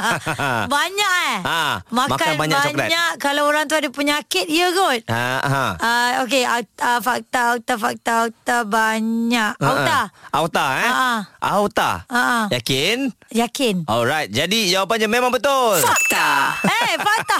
[0.74, 1.36] banyak eh.
[1.42, 2.88] Ha, makan, makan banyak coklat.
[2.88, 3.10] banyak.
[3.18, 5.00] Kalau orang tu ada penyakit, ya kot.
[5.06, 5.64] ha, ha.
[5.76, 6.64] Uh, Okey, uh,
[6.98, 9.52] fakta, auta, fakta, auta banyak.
[9.58, 10.00] Auta.
[10.08, 10.88] Ha, Auta eh?
[10.88, 11.10] Ha.
[11.42, 11.90] Auta.
[12.06, 12.24] Ha.
[12.48, 13.12] Yakin?
[13.28, 13.84] Yakin.
[13.84, 15.80] Alright, jadi jawapannya memang betul.
[15.80, 16.56] Fakta.
[16.62, 17.38] Eh, fakta.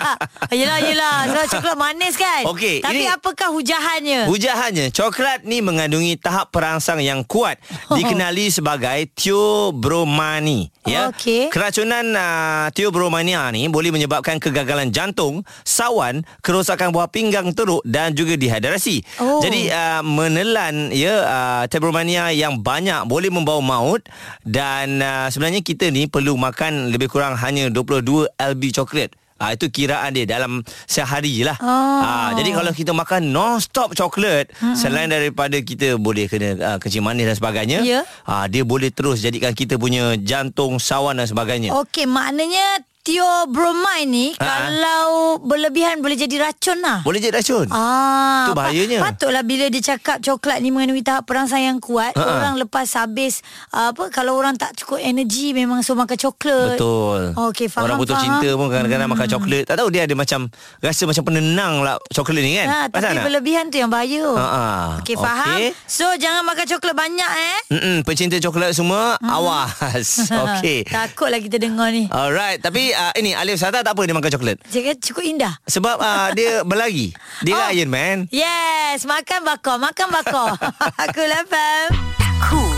[0.51, 1.17] Yelah, yelah.
[1.27, 2.25] Sebab coklat manis kan?
[2.47, 4.29] Okey, Tapi ini- apakah hujahannya?
[4.29, 7.57] Hujahannya, coklat ni mengandungi tahap perangsang yang kuat
[7.91, 10.71] dikenali sebagai theobromani.
[10.87, 11.11] Ya.
[11.11, 11.51] Okey.
[11.51, 18.39] Keracunan uh, theobromania ni boleh menyebabkan kegagalan jantung, sawan, kerosakan buah pinggang teruk dan juga
[18.39, 19.03] dehidrasi.
[19.19, 19.43] Oh.
[19.43, 24.07] Jadi uh, menelan ya uh, theobromania yang banyak boleh membawa maut
[24.47, 29.11] dan uh, sebenarnya kita ni perlu makan lebih kurang hanya 22 lb coklat.
[29.37, 31.61] Ah itu kiraan dia dalam sehari lah.
[31.61, 32.01] Oh.
[32.01, 34.73] Ah jadi kalau kita makan non-stop coklat hmm.
[34.73, 38.01] selain daripada kita boleh kena uh, kencing manis dan sebagainya, Ya.
[38.25, 41.77] ah dia boleh terus jadikan kita punya jantung sawan dan sebagainya.
[41.77, 44.51] Okey, maknanya Theobromine ni Ha, ha.
[44.67, 45.07] kalau
[45.41, 47.01] berlebihan boleh jadi racun lah.
[47.01, 47.71] Boleh jadi racun.
[47.71, 48.99] Ah, Tu bahayanya.
[49.01, 52.27] Patutlah bila dia cakap coklat ni mengandungi tahap perangsang yang kuat, Ha-ha.
[52.43, 56.75] orang lepas habis apa kalau orang tak cukup energi memang suruh makan coklat.
[56.75, 57.21] Betul.
[57.47, 58.19] Okey, faham, Orang faham.
[58.19, 59.63] cinta pun kadang-kadang makan coklat.
[59.65, 60.41] Tak tahu dia ada macam
[60.79, 62.67] rasa macam penenang lah coklat ni kan.
[62.67, 63.23] Ha, tapi tak?
[63.23, 64.27] berlebihan tu yang bahaya.
[64.27, 64.67] Ha-ha.
[65.01, 65.55] Okey, faham.
[65.55, 65.71] Okey.
[65.87, 67.57] So jangan makan coklat banyak eh.
[67.71, 70.27] Mm-mm, pencinta coklat semua awas.
[70.51, 70.83] Okey.
[70.85, 72.11] Takutlah kita dengar ni.
[72.11, 74.57] Alright, tapi uh, ini Alif Sata tak apa dia makan coklat.
[74.65, 75.55] Cakap cukup indah.
[75.63, 77.13] Sebab uh, dia berlari.
[77.41, 77.69] Dia Oh.
[77.71, 78.19] Iron Man.
[78.29, 80.57] Yes, makan bakar, makan bakar.
[81.05, 81.93] Aku lapar.
[82.37, 82.77] Cool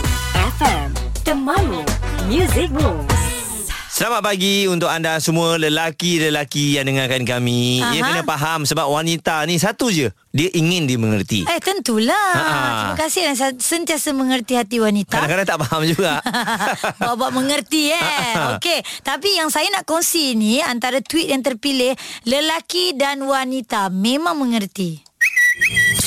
[0.55, 1.83] FM Temanmu
[2.25, 3.18] Music Moves
[3.89, 7.81] Selamat pagi untuk anda semua lelaki-lelaki yang dengarkan kami.
[7.81, 7.89] Aha.
[7.89, 10.13] Ia kena faham sebab wanita ni satu je.
[10.29, 11.41] Dia ingin dimengerti.
[11.41, 12.29] Eh tentulah.
[12.37, 12.61] Ha-ha.
[12.61, 15.09] Terima kasih dan sa- sentiasa mengerti hati wanita.
[15.09, 16.21] Kadang-kadang tak faham juga.
[17.01, 17.99] Bawa-bawa mengerti eh.
[18.55, 24.37] Okey, tapi yang saya nak kongsi ni antara tweet yang terpilih lelaki dan wanita memang
[24.37, 25.01] mengerti.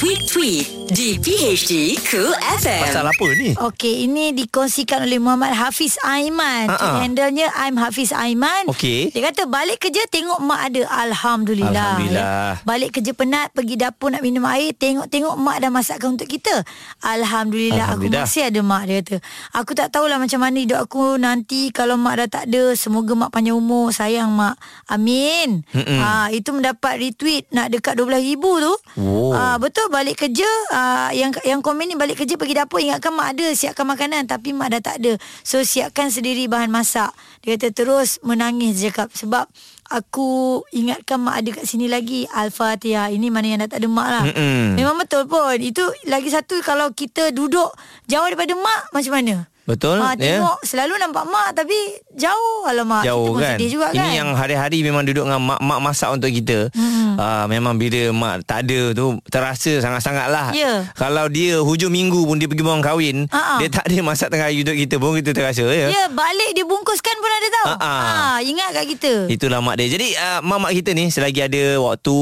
[0.03, 3.55] Tweet-tweet di PHD Cool FM Pasal apa ni?
[3.55, 6.67] Okey, ini dikongsikan oleh Muhammad Hafiz Aiman.
[6.67, 6.75] Ha-ha.
[6.75, 8.67] Tweet handle-nya I'm Hafiz Aiman.
[8.67, 9.15] Okey.
[9.15, 11.07] Dia kata balik kerja tengok mak ada.
[11.07, 12.03] Alhamdulillah.
[12.03, 12.59] Alhamdulillah.
[12.59, 12.67] Ya.
[12.67, 16.67] Balik kerja penat pergi dapur nak minum air, tengok-tengok mak dah masakkan untuk kita.
[17.07, 18.27] Alhamdulillah, Alhamdulillah.
[18.27, 19.17] aku masih ada mak dia kata.
[19.55, 22.75] Aku tak tahulah macam mana hidup aku nanti kalau mak dah tak ada.
[22.75, 23.95] Semoga mak panjang umur.
[23.95, 24.59] Sayang mak.
[24.91, 25.63] Amin.
[25.71, 26.01] Mm-mm.
[26.03, 28.75] Ha, itu mendapat retweet nak dekat 12,000 tu.
[28.99, 29.31] Oh.
[29.31, 33.37] Ah, betul balik kerja uh, yang yang komen ni balik kerja pergi dapur ingatkan mak
[33.37, 35.21] ada siapkan makanan tapi mak dah tak ada.
[35.45, 37.13] So siapkan sendiri bahan masak.
[37.45, 39.45] Dia kata terus menangis cakap sebab
[39.93, 42.25] aku ingatkan mak ada kat sini lagi.
[42.33, 43.13] Al-Fatihah.
[43.13, 44.25] Ini mana yang dah tak ada mak lah.
[44.33, 44.81] Mm-mm.
[44.81, 45.61] Memang betul pun.
[45.61, 47.69] Itu lagi satu kalau kita duduk
[48.09, 49.52] jauh daripada mak macam mana?
[49.63, 50.43] Betul, ya.
[50.43, 51.77] tengok selalu nampak mak tapi
[52.19, 52.51] jauh.
[52.63, 53.99] Alamak, Jauh kita pun kan sedih juga kan.
[53.99, 57.19] Ini yang hari-hari Memang duduk dengan mak, mak masak untuk kita hmm.
[57.19, 60.87] uh, Memang bila mak tak ada tu Terasa sangat-sangat lah Ya.
[60.95, 63.59] Kalau dia hujung minggu pun Dia pergi buang kahwin Ha-ha.
[63.59, 66.63] Dia tak ada masak tengah hari untuk kita pun Kita terasa ya Ya, balik dia
[66.63, 67.67] bungkuskan pun ada tahu.
[67.67, 68.03] Ah, ah.
[68.03, 69.13] Ha, ingat kat kita.
[69.27, 72.17] Itulah mak dia Jadi uh, mak-mak kita ni Selagi ada waktu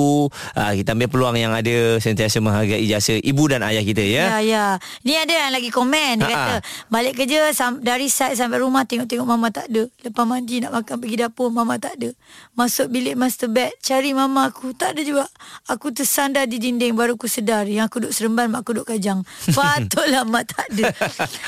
[0.56, 4.38] uh, Kita ambil peluang yang ada Sentiasa menghargai jasa Ibu dan ayah kita ya, Ya,
[4.40, 4.64] ya.
[5.04, 6.16] Ni ada yang lagi komen.
[6.18, 6.34] Dia Ha-ha.
[6.34, 6.54] kata,
[6.88, 9.86] balik kerja sam- dari site sampai rumah tengok-tengok mama tak ada.
[10.02, 12.10] Lepas mandi nak makan pergi dapur, mama tak ada.
[12.56, 14.72] Masuk bilik master bed, cari mama aku.
[14.74, 15.24] Tak ada juga.
[15.68, 17.68] Aku tersandar di dinding baru aku sedar.
[17.68, 19.22] Yang aku duduk seremban, mak aku duduk kajang.
[19.56, 20.84] Patutlah mak tak ada.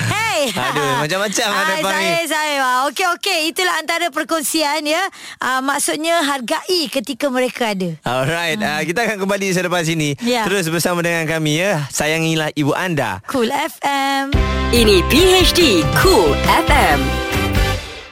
[0.07, 0.53] Hey.
[0.71, 2.05] Aduh, macam-macam lah Hai, depan ni.
[2.05, 2.55] saya, saya.
[2.61, 3.41] Wah, Okey, okey.
[3.55, 5.03] Itulah antara perkongsian ya.
[5.41, 7.97] Uh, maksudnya hargai ketika mereka ada.
[8.05, 8.67] Alright, hmm.
[8.67, 10.19] uh, kita akan kembali selepas ini.
[10.21, 10.45] Ya.
[10.45, 11.87] Terus bersama dengan kami ya.
[11.89, 13.23] Sayangilah ibu anda.
[13.31, 14.35] Cool FM.
[14.73, 16.37] Ini PHD Cool
[16.69, 17.01] FM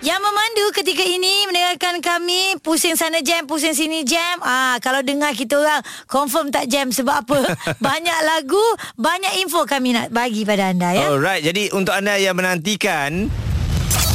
[0.00, 4.40] Yang memandu ketika ini mendengarkan kami pusing sana jam, pusing sini jam.
[4.40, 7.52] Ah, kalau dengar kita orang confirm tak jam sebab apa?
[7.84, 8.64] banyak lagu,
[8.96, 11.12] banyak info kami nak bagi pada anda ya.
[11.12, 13.28] Alright, jadi untuk anda yang menantikan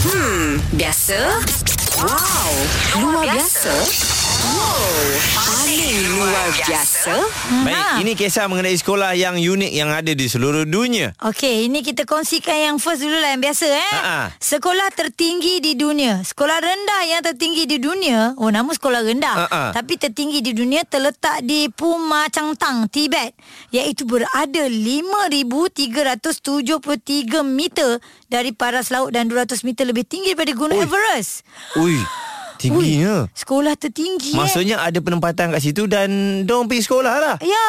[0.10, 1.46] Hmm Biasa
[2.02, 2.52] Wow
[2.98, 4.15] Luar biasa Wow
[5.36, 7.14] Paling luar biasa
[7.62, 7.98] Baik, Ha.
[8.00, 11.14] ini kisah mengenai sekolah yang unik yang ada di seluruh dunia.
[11.20, 13.92] Okey, ini kita kongsikan yang first dulu lah yang biasa eh.
[13.94, 14.20] Ha-ha.
[14.36, 16.20] Sekolah tertinggi di dunia.
[16.20, 18.34] Sekolah rendah yang tertinggi di dunia.
[18.36, 19.36] Oh, nama sekolah rendah.
[19.46, 19.64] Ha-ha.
[19.72, 23.38] Tapi tertinggi di dunia terletak di Puma Changtang, Tibet.
[23.70, 26.26] Iaitu berada 5,373
[27.44, 30.86] meter dari paras laut dan 200 meter lebih tinggi daripada Gunung Oi.
[30.86, 31.46] Everest.
[31.78, 31.98] Ui,
[32.58, 33.28] tingginya.
[33.28, 34.40] Ui, sekolah tertinggi eh.
[34.40, 36.10] Maksudnya ada penempatan kat situ dan
[36.44, 37.36] dong pergi sekolah lah.
[37.44, 37.68] Ya.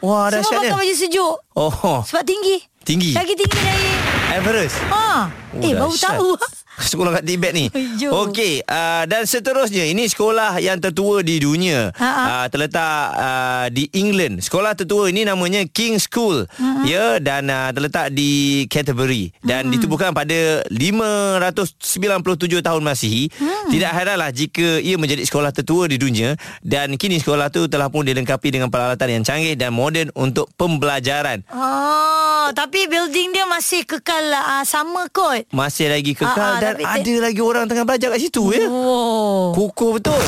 [0.00, 0.70] Wah, Semua dahsyatnya.
[0.72, 1.34] pakai baju sejuk.
[1.56, 2.56] Oh, Sebab tinggi.
[2.86, 3.12] Tinggi.
[3.18, 3.90] Lagi tinggi dari...
[4.36, 4.78] Everest.
[4.92, 5.26] Ha.
[5.26, 6.30] Oh, eh, baru tahu.
[6.76, 7.66] Sekolah kat Tibet ni?
[7.72, 8.28] Ayuh.
[8.28, 11.88] Okey uh, Dan seterusnya Ini sekolah yang tertua di dunia.
[11.96, 12.44] Ha-ha.
[12.44, 14.44] uh, Terletak uh, di England.
[14.44, 16.44] Sekolah tertua ini namanya King School.
[16.44, 19.32] Ha, Ya Dan uh, terletak di Canterbury.
[19.40, 23.68] Dan ditubuhkan pada 597 tahun Masihi Hmm.
[23.68, 26.38] Tidak heranlah jika ia menjadi sekolah tertua di dunia.
[26.62, 31.42] Dan kini sekolah tu telah pun dilengkapi dengan peralatan yang canggih Dan moden untuk pembelajaran.
[31.50, 35.48] Oh, tapi building dia masih kekal uh, sama kot.
[35.50, 39.52] Masih lagi kekal Dan te- ada lagi orang tengah belajar kat situ ya Oh.
[39.52, 40.22] Kukuh betul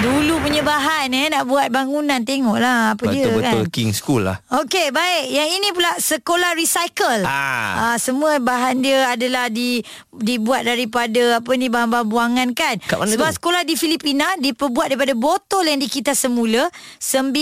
[0.00, 3.68] Dulu punya bahan eh nak buat bangunan tengoklah apa dia Betul-betul kan.
[3.68, 5.24] King School lah Okey, baik.
[5.28, 7.20] Yang ini pula sekolah recycle.
[7.22, 7.92] Ah.
[7.92, 12.80] Ah, semua bahan dia adalah di dibuat daripada apa ni bahan-bahan buangan kan.
[12.80, 13.36] Kat mana Sebab tu?
[13.36, 16.72] sekolah di Filipina diperbuat daripada botol yang dikita semula.
[16.98, 17.36] 9,000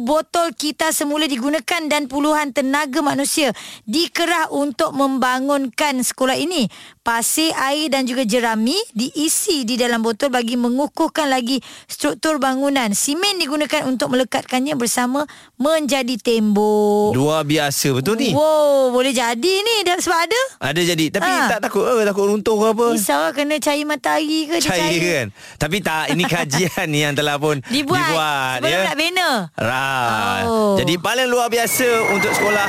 [0.00, 3.54] botol kita semula digunakan dan puluhan tenaga manusia
[3.84, 6.66] dikerah untuk membangunkan sekolah ini.
[7.00, 12.92] Pasir, air dan juga jerami diisi di dalam botol bagi mengukuhkan lagi struktur bangunan.
[12.92, 15.24] Simen digunakan untuk melekatkannya bersama
[15.56, 17.12] menjadi tembok.
[17.12, 18.30] Luar biasa betul ni.
[18.30, 20.40] Wow, boleh jadi ni dah sebab ada.
[20.62, 21.48] Ada jadi Tapi Ha.
[21.48, 25.00] tak takut ke Takut runtuh ke apa Risau lah kena cair matahari ke dia Cair
[25.00, 25.26] kan
[25.56, 28.82] Tapi tak Ini kajian ni Yang telah pun Dibuat, Dibuat sebelum ya.
[28.84, 29.34] nak banner.
[29.56, 30.44] Right.
[30.44, 30.74] Oh.
[30.76, 32.66] Jadi paling luar biasa Untuk sekolah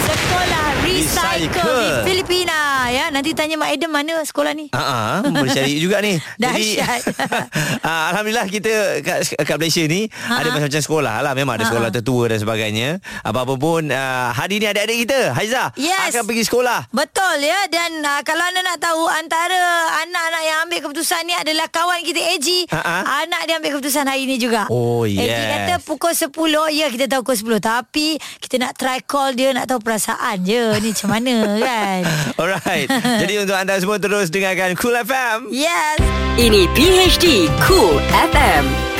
[0.00, 3.14] Sekolah Recycle, di Filipina ya.
[3.14, 4.66] Nanti tanya Mak Adam mana sekolah ni.
[4.74, 6.18] Ah, uh boleh cari juga ni.
[6.42, 7.00] Dahsyat.
[7.86, 10.42] ah, alhamdulillah kita kat, kat Malaysia ni Ha-ha.
[10.42, 11.32] ada macam-macam sekolah lah.
[11.38, 12.98] Memang ada sekolah tertua dan sebagainya.
[13.22, 16.10] Apa-apa pun uh, hari ni adik-adik kita Haiza Yes.
[16.10, 16.90] akan pergi sekolah.
[16.90, 19.62] Betul ya dan uh, kalau anda nak tahu antara
[20.02, 22.48] anak-anak yang ambil keputusan ni adalah kawan kita AG.
[22.74, 23.22] Ha-ha.
[23.22, 24.66] Anak dia ambil keputusan hari ni juga.
[24.66, 25.22] Oh, yes.
[25.30, 26.34] kata pukul 10
[26.74, 28.08] ya kita tahu pukul 10 tapi
[28.42, 32.00] kita nak try call dia nak tahu perasaan je ni macam mana kan.
[32.40, 32.88] Alright.
[32.88, 35.52] Jadi untuk anda semua terus dengarkan Cool FM.
[35.52, 36.00] Yes.
[36.40, 38.00] Ini PHD Cool
[38.32, 38.99] FM.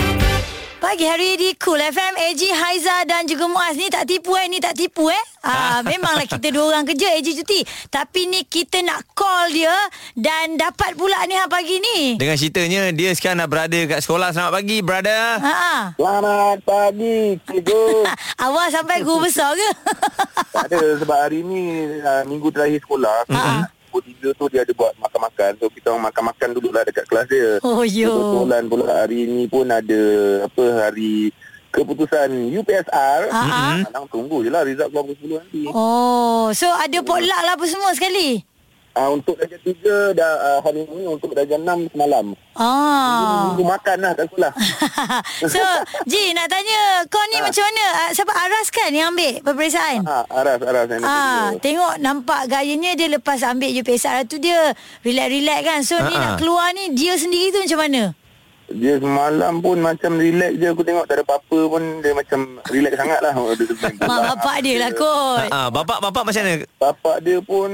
[0.80, 4.64] Pagi hari di Cool FM AG Haiza dan juga Muaz ni tak tipu eh ni
[4.64, 5.24] tak tipu eh.
[5.44, 7.60] Ah memanglah kita dua orang kerja AG cuti.
[7.92, 9.76] Tapi ni kita nak call dia
[10.16, 12.16] dan dapat pula ni ha pagi ni.
[12.16, 14.32] Dengan ceritanya dia sekarang nak berada kat sekolah.
[14.32, 15.24] Selamat pagi, brother.
[15.44, 15.92] Ha.
[16.00, 17.84] Selamat pagi, cikgu.
[18.48, 19.68] Awak sampai guru besar ke?
[20.48, 21.60] tak ada sebab hari ni
[22.00, 23.28] uh, minggu terakhir sekolah.
[23.28, 23.79] Ha.
[23.90, 25.50] Pukul tiga tu dia ada buat makan-makan.
[25.58, 27.58] So kita orang makan-makan dulu lah dekat kelas dia.
[27.66, 28.06] Oh, yo.
[28.14, 30.02] Kebetulan pula hari ni pun ada
[30.46, 31.34] apa hari
[31.74, 33.20] keputusan UPSR.
[33.34, 33.98] Ha, ha.
[34.06, 35.62] Tunggu je lah result keluar pukul 10 nanti.
[35.74, 38.46] oh, so ada potluck lah apa semua sekali.
[39.00, 42.36] Uh, untuk darjah 3 dah uh, hari ni untuk darjah 6 semalam.
[42.52, 43.48] Ah.
[43.48, 44.52] Minggu makan lah kat sekolah.
[45.56, 45.62] so,
[46.04, 47.86] Ji nak tanya kau ni macam mana?
[47.96, 50.04] Ah, Siapa Aras kan yang ambil peperiksaan?
[50.04, 50.84] ha, Aras, Aras.
[51.00, 51.64] Ah, kerja.
[51.64, 55.80] tengok nampak gayanya dia lepas ambil UPSR tu dia relax-relax kan.
[55.80, 56.20] So ni Ha-ha.
[56.22, 58.02] nak keluar ni dia sendiri tu macam mana?
[58.68, 62.38] Dia semalam pun macam relax je Aku tengok tak ada apa-apa pun Dia macam
[62.68, 63.32] relax sangat lah.
[64.06, 65.48] Mak bapak dia lah kot.
[65.48, 66.68] Ah, bapak-bapak macam mana?
[66.76, 67.70] Bapak dia pun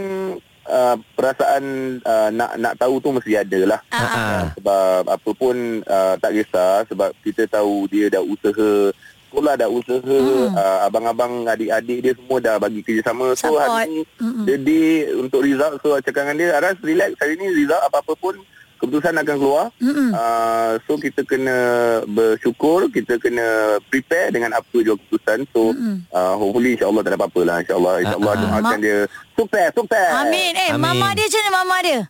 [0.66, 1.62] uh, Perasaan
[2.00, 4.06] uh, nak nak tahu tu mesti ada lah Ah, ah.
[4.06, 8.90] uh, Sebab apa pun uh, tak kisah Sebab kita tahu dia dah usaha
[9.26, 10.52] Sekolah dah usaha Hmm.
[10.52, 13.68] uh, Abang-abang adik-adik dia semua dah bagi kerjasama So Support.
[13.68, 14.02] hari ni.
[14.44, 18.34] The day untuk result So cakap dengan dia Aras relax hari ni result apa-apa pun
[18.76, 20.10] Keputusan akan keluar Mm-mm.
[20.12, 21.56] uh, So kita kena
[22.06, 23.46] bersyukur Kita kena
[23.82, 25.72] prepare dengan apa juga keputusan So
[26.10, 28.60] uh, hopefully insyaAllah tak ada apa-apa lah InsyaAllah InsyaAllah Ah, ah.
[28.60, 28.98] doakan dia
[29.32, 30.52] Sukses, sukses Amin.
[30.54, 30.80] Eh, Amin.
[30.80, 32.00] mama dia macam mana mama dia?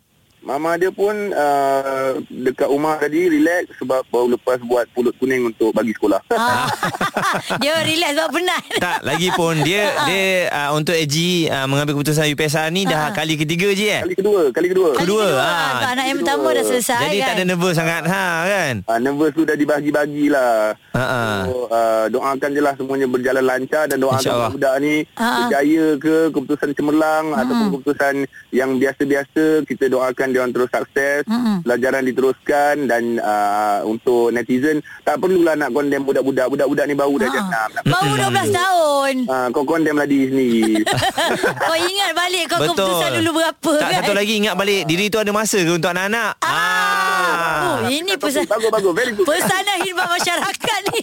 [0.47, 5.75] Mama dia pun uh, dekat rumah tadi relax sebab baru lepas buat pulut kuning untuk
[5.75, 6.23] bagi sekolah.
[6.31, 6.71] Ah.
[7.63, 8.63] dia relax sebab penat.
[8.79, 11.17] Tak, lagi pun dia dia uh, untuk AG
[11.51, 14.01] uh, mengambil keputusan UPSR ni dah kali ketiga je eh.
[14.01, 14.89] Kali kedua, kali kedua.
[14.95, 15.43] Kali Kedua, kedua.
[15.43, 15.71] ah.
[15.75, 16.31] Untuk anak yang Kedua.
[16.31, 17.27] pertama dah selesai Jadi kan.
[17.27, 18.75] tak ada nervous sangat ha kan.
[18.87, 20.55] Uh, nervous tu dah dibagi-bagilah.
[20.95, 21.41] Ha ah.
[21.43, 24.23] So, uh, doakan je lah semuanya berjalan lancar dan doakan
[24.53, 25.35] budak ni Ha, ha.
[25.43, 28.15] berjaya ke keputusan cemerlang ataupun keputusan
[28.51, 31.65] yang biasa-biasa kita doakan dia orang terus sukses Mm-mm.
[31.65, 37.27] pelajaran diteruskan dan uh, untuk netizen tak perlulah nak condemn budak-budak budak-budak ni baru dah
[37.27, 37.35] Ha.
[37.35, 39.15] jenam nak Baru 12 tahun.
[39.25, 40.75] uh, kau condemn lah diri sendiri
[41.63, 42.77] kau ingat balik kau Betul.
[42.77, 43.97] keputusan dulu berapa Tak kan?
[43.99, 46.37] satu lagi ingat balik diri tu ada masa ke untuk anak-anak.
[46.39, 47.81] Ah.
[47.81, 51.01] Oh, ini pesan bagus bagus very good Pesanan khidmat masyarakat ni.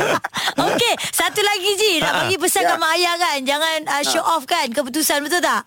[0.66, 2.68] Okey, satu lagi Ji, nak bagi pesan Ya.
[2.70, 5.62] kat mak ayah kan, jangan uh, show off kan keputusan betul tak?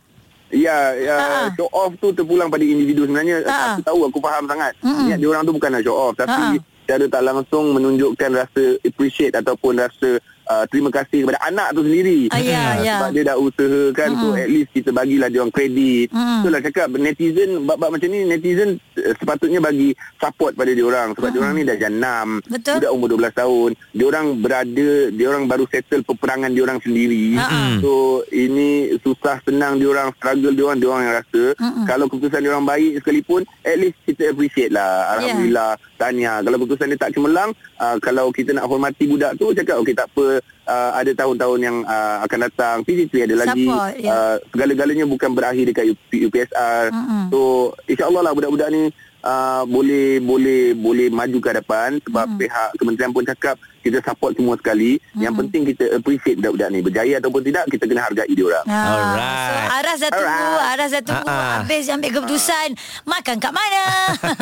[0.48, 1.40] Ya, ya Ha.
[1.54, 3.44] show off tu terpulang pada individu sebenarnya.
[3.44, 3.76] Ha.
[3.76, 4.72] Aku tahu, aku faham sangat.
[4.80, 5.12] Mm-mm.
[5.12, 6.56] Niat dia orang tu bukan nak show off, tapi Ha.
[6.88, 12.28] secara tak langsung menunjukkan rasa appreciate ataupun rasa uh, terima kasih kepada anak tu sendiri.
[12.30, 12.96] Ah, ya, Ah, ya.
[12.98, 16.08] Sebab dia dah usahakan so at least kita bagilah dia orang kredit.
[16.10, 16.40] Mm-mm.
[16.42, 21.12] So lah cakap netizen bab-bab macam ni netizen uh, sepatutnya bagi support pada dia orang
[21.14, 22.28] sebab dia orang ni dah jenam.
[22.44, 22.80] Betul.
[22.80, 23.70] Budak umur 12 tahun.
[23.92, 27.36] Dia orang berada, dia orang baru settle peperangan dia orang sendiri.
[27.36, 27.80] Ha-ha.
[27.80, 27.92] So
[28.30, 28.70] ini
[29.00, 31.86] susah senang dia orang struggle dia orang dia orang yang rasa Mm-mm.
[31.86, 34.76] kalau keputusan dia orang baik sekalipun at least kita appreciate Ya.
[34.76, 39.52] lah alhamdulillah tahniah kalau keputusan dia tak cemerlang uh, kalau kita nak hormati budak tu
[39.52, 43.94] cakap okey tak apa uh, ada tahun-tahun yang uh, akan datang PGP ada lagi Support,
[43.98, 44.12] ya.
[44.14, 47.24] uh, segala-galanya bukan berakhir dekat UP, UPSR Mm-mm.
[47.34, 47.40] so
[47.86, 48.88] insyaallah lah budak-budak ni
[49.18, 52.38] Uh, boleh boleh boleh maju ke hadapan sebab Hmm.
[52.38, 54.92] pihak kementerian pun cakap kita support semua sekali.
[55.16, 56.80] Yang penting kita appreciate budak-budak ni.
[56.80, 58.66] Berjaya ataupun tidak, kita kena hargai dia orang.
[58.68, 59.40] Ah, Alright.
[59.40, 60.72] So Aras dah tunggu Alright.
[60.74, 61.56] Aras dah tunggu Ah, ah.
[61.58, 62.68] Habis ambil keputusan
[63.04, 63.84] Makan kat mana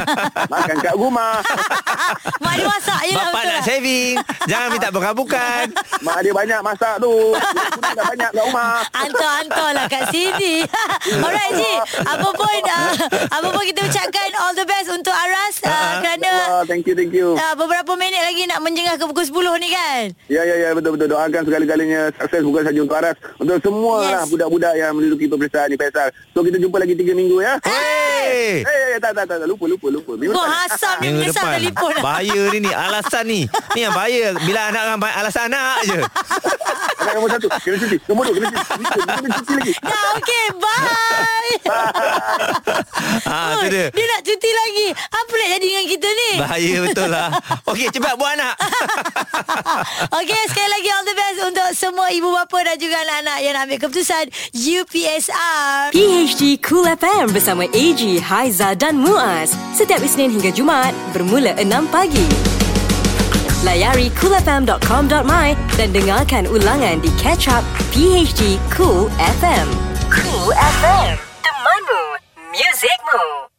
[0.53, 1.33] Makan kat rumah.
[2.43, 3.65] Mak dia masak je lah Bapak betul nak tak?
[3.67, 4.15] saving
[4.45, 5.65] Jangan minta bukan-bukan
[6.05, 7.13] Mak dia banyak masak tu.
[7.91, 8.73] Dah banyak kat rumah.
[8.91, 10.53] Hantar-hantar lah kat sini
[11.15, 11.71] Alright Ji
[12.01, 12.91] Apa pun uh,
[13.29, 17.11] Apa pun kita ucapkan All the best untuk Aras uh, Kerana Allah, thank you, thank
[17.11, 17.35] you.
[17.35, 21.07] uh, Beberapa minit lagi Nak menjengah ke pukul 10 ni kan Ya, ya, ya, betul-betul.
[21.07, 23.15] Doakan segala-galanya sukses bukan saja untuk Aras.
[23.35, 24.11] Untuk semua Yes.
[24.11, 26.09] lah budak-budak yang menduduki peperiksaan ni, Faisal.
[26.31, 27.53] So, kita jumpa lagi 3 minggu ya.
[27.61, 27.85] Hey
[28.25, 29.47] Eh, eh, eh, tak, tak, tak, tak.
[29.47, 30.11] Lupa, lupa, lupa.
[30.15, 30.65] Minggu Kau depan.
[30.65, 33.39] hasam ni Menyesal depan telefon Bahaya ni ni Alasan ni
[33.71, 35.99] Ni yang bahaya Bila anak orang alasan anak je
[36.95, 37.97] Anak nombor satu, kena cuti.
[38.07, 38.81] Nombor dua, kena cuti.
[38.81, 39.73] Kena, cuti lagi.
[39.77, 41.53] Dah okay Bye
[43.29, 46.73] Ah, Oi, tu dia Dia nak cuti lagi Apa nak jadi dengan kita ni Bahaya
[46.81, 47.27] betul lah
[47.63, 48.53] Okey cepat buat anak
[50.19, 53.77] Okey, sekali lagi all the best untuk semua ibu bapa dan juga anak-anak yang ambil
[53.79, 55.95] keputusan UPSR.
[55.95, 59.55] PHD Cool FM bersama AG, Haiza dan Muaz.
[59.71, 62.27] Setiap Isnin hingga Jumaat bermula 6 pagi.
[63.65, 69.67] Layari coolfm.com.my dan dengarkan ulangan di Catch Up PHD Cool FM.
[70.13, 72.03] Cool FM, temanmu,
[72.53, 73.54] muzikmu.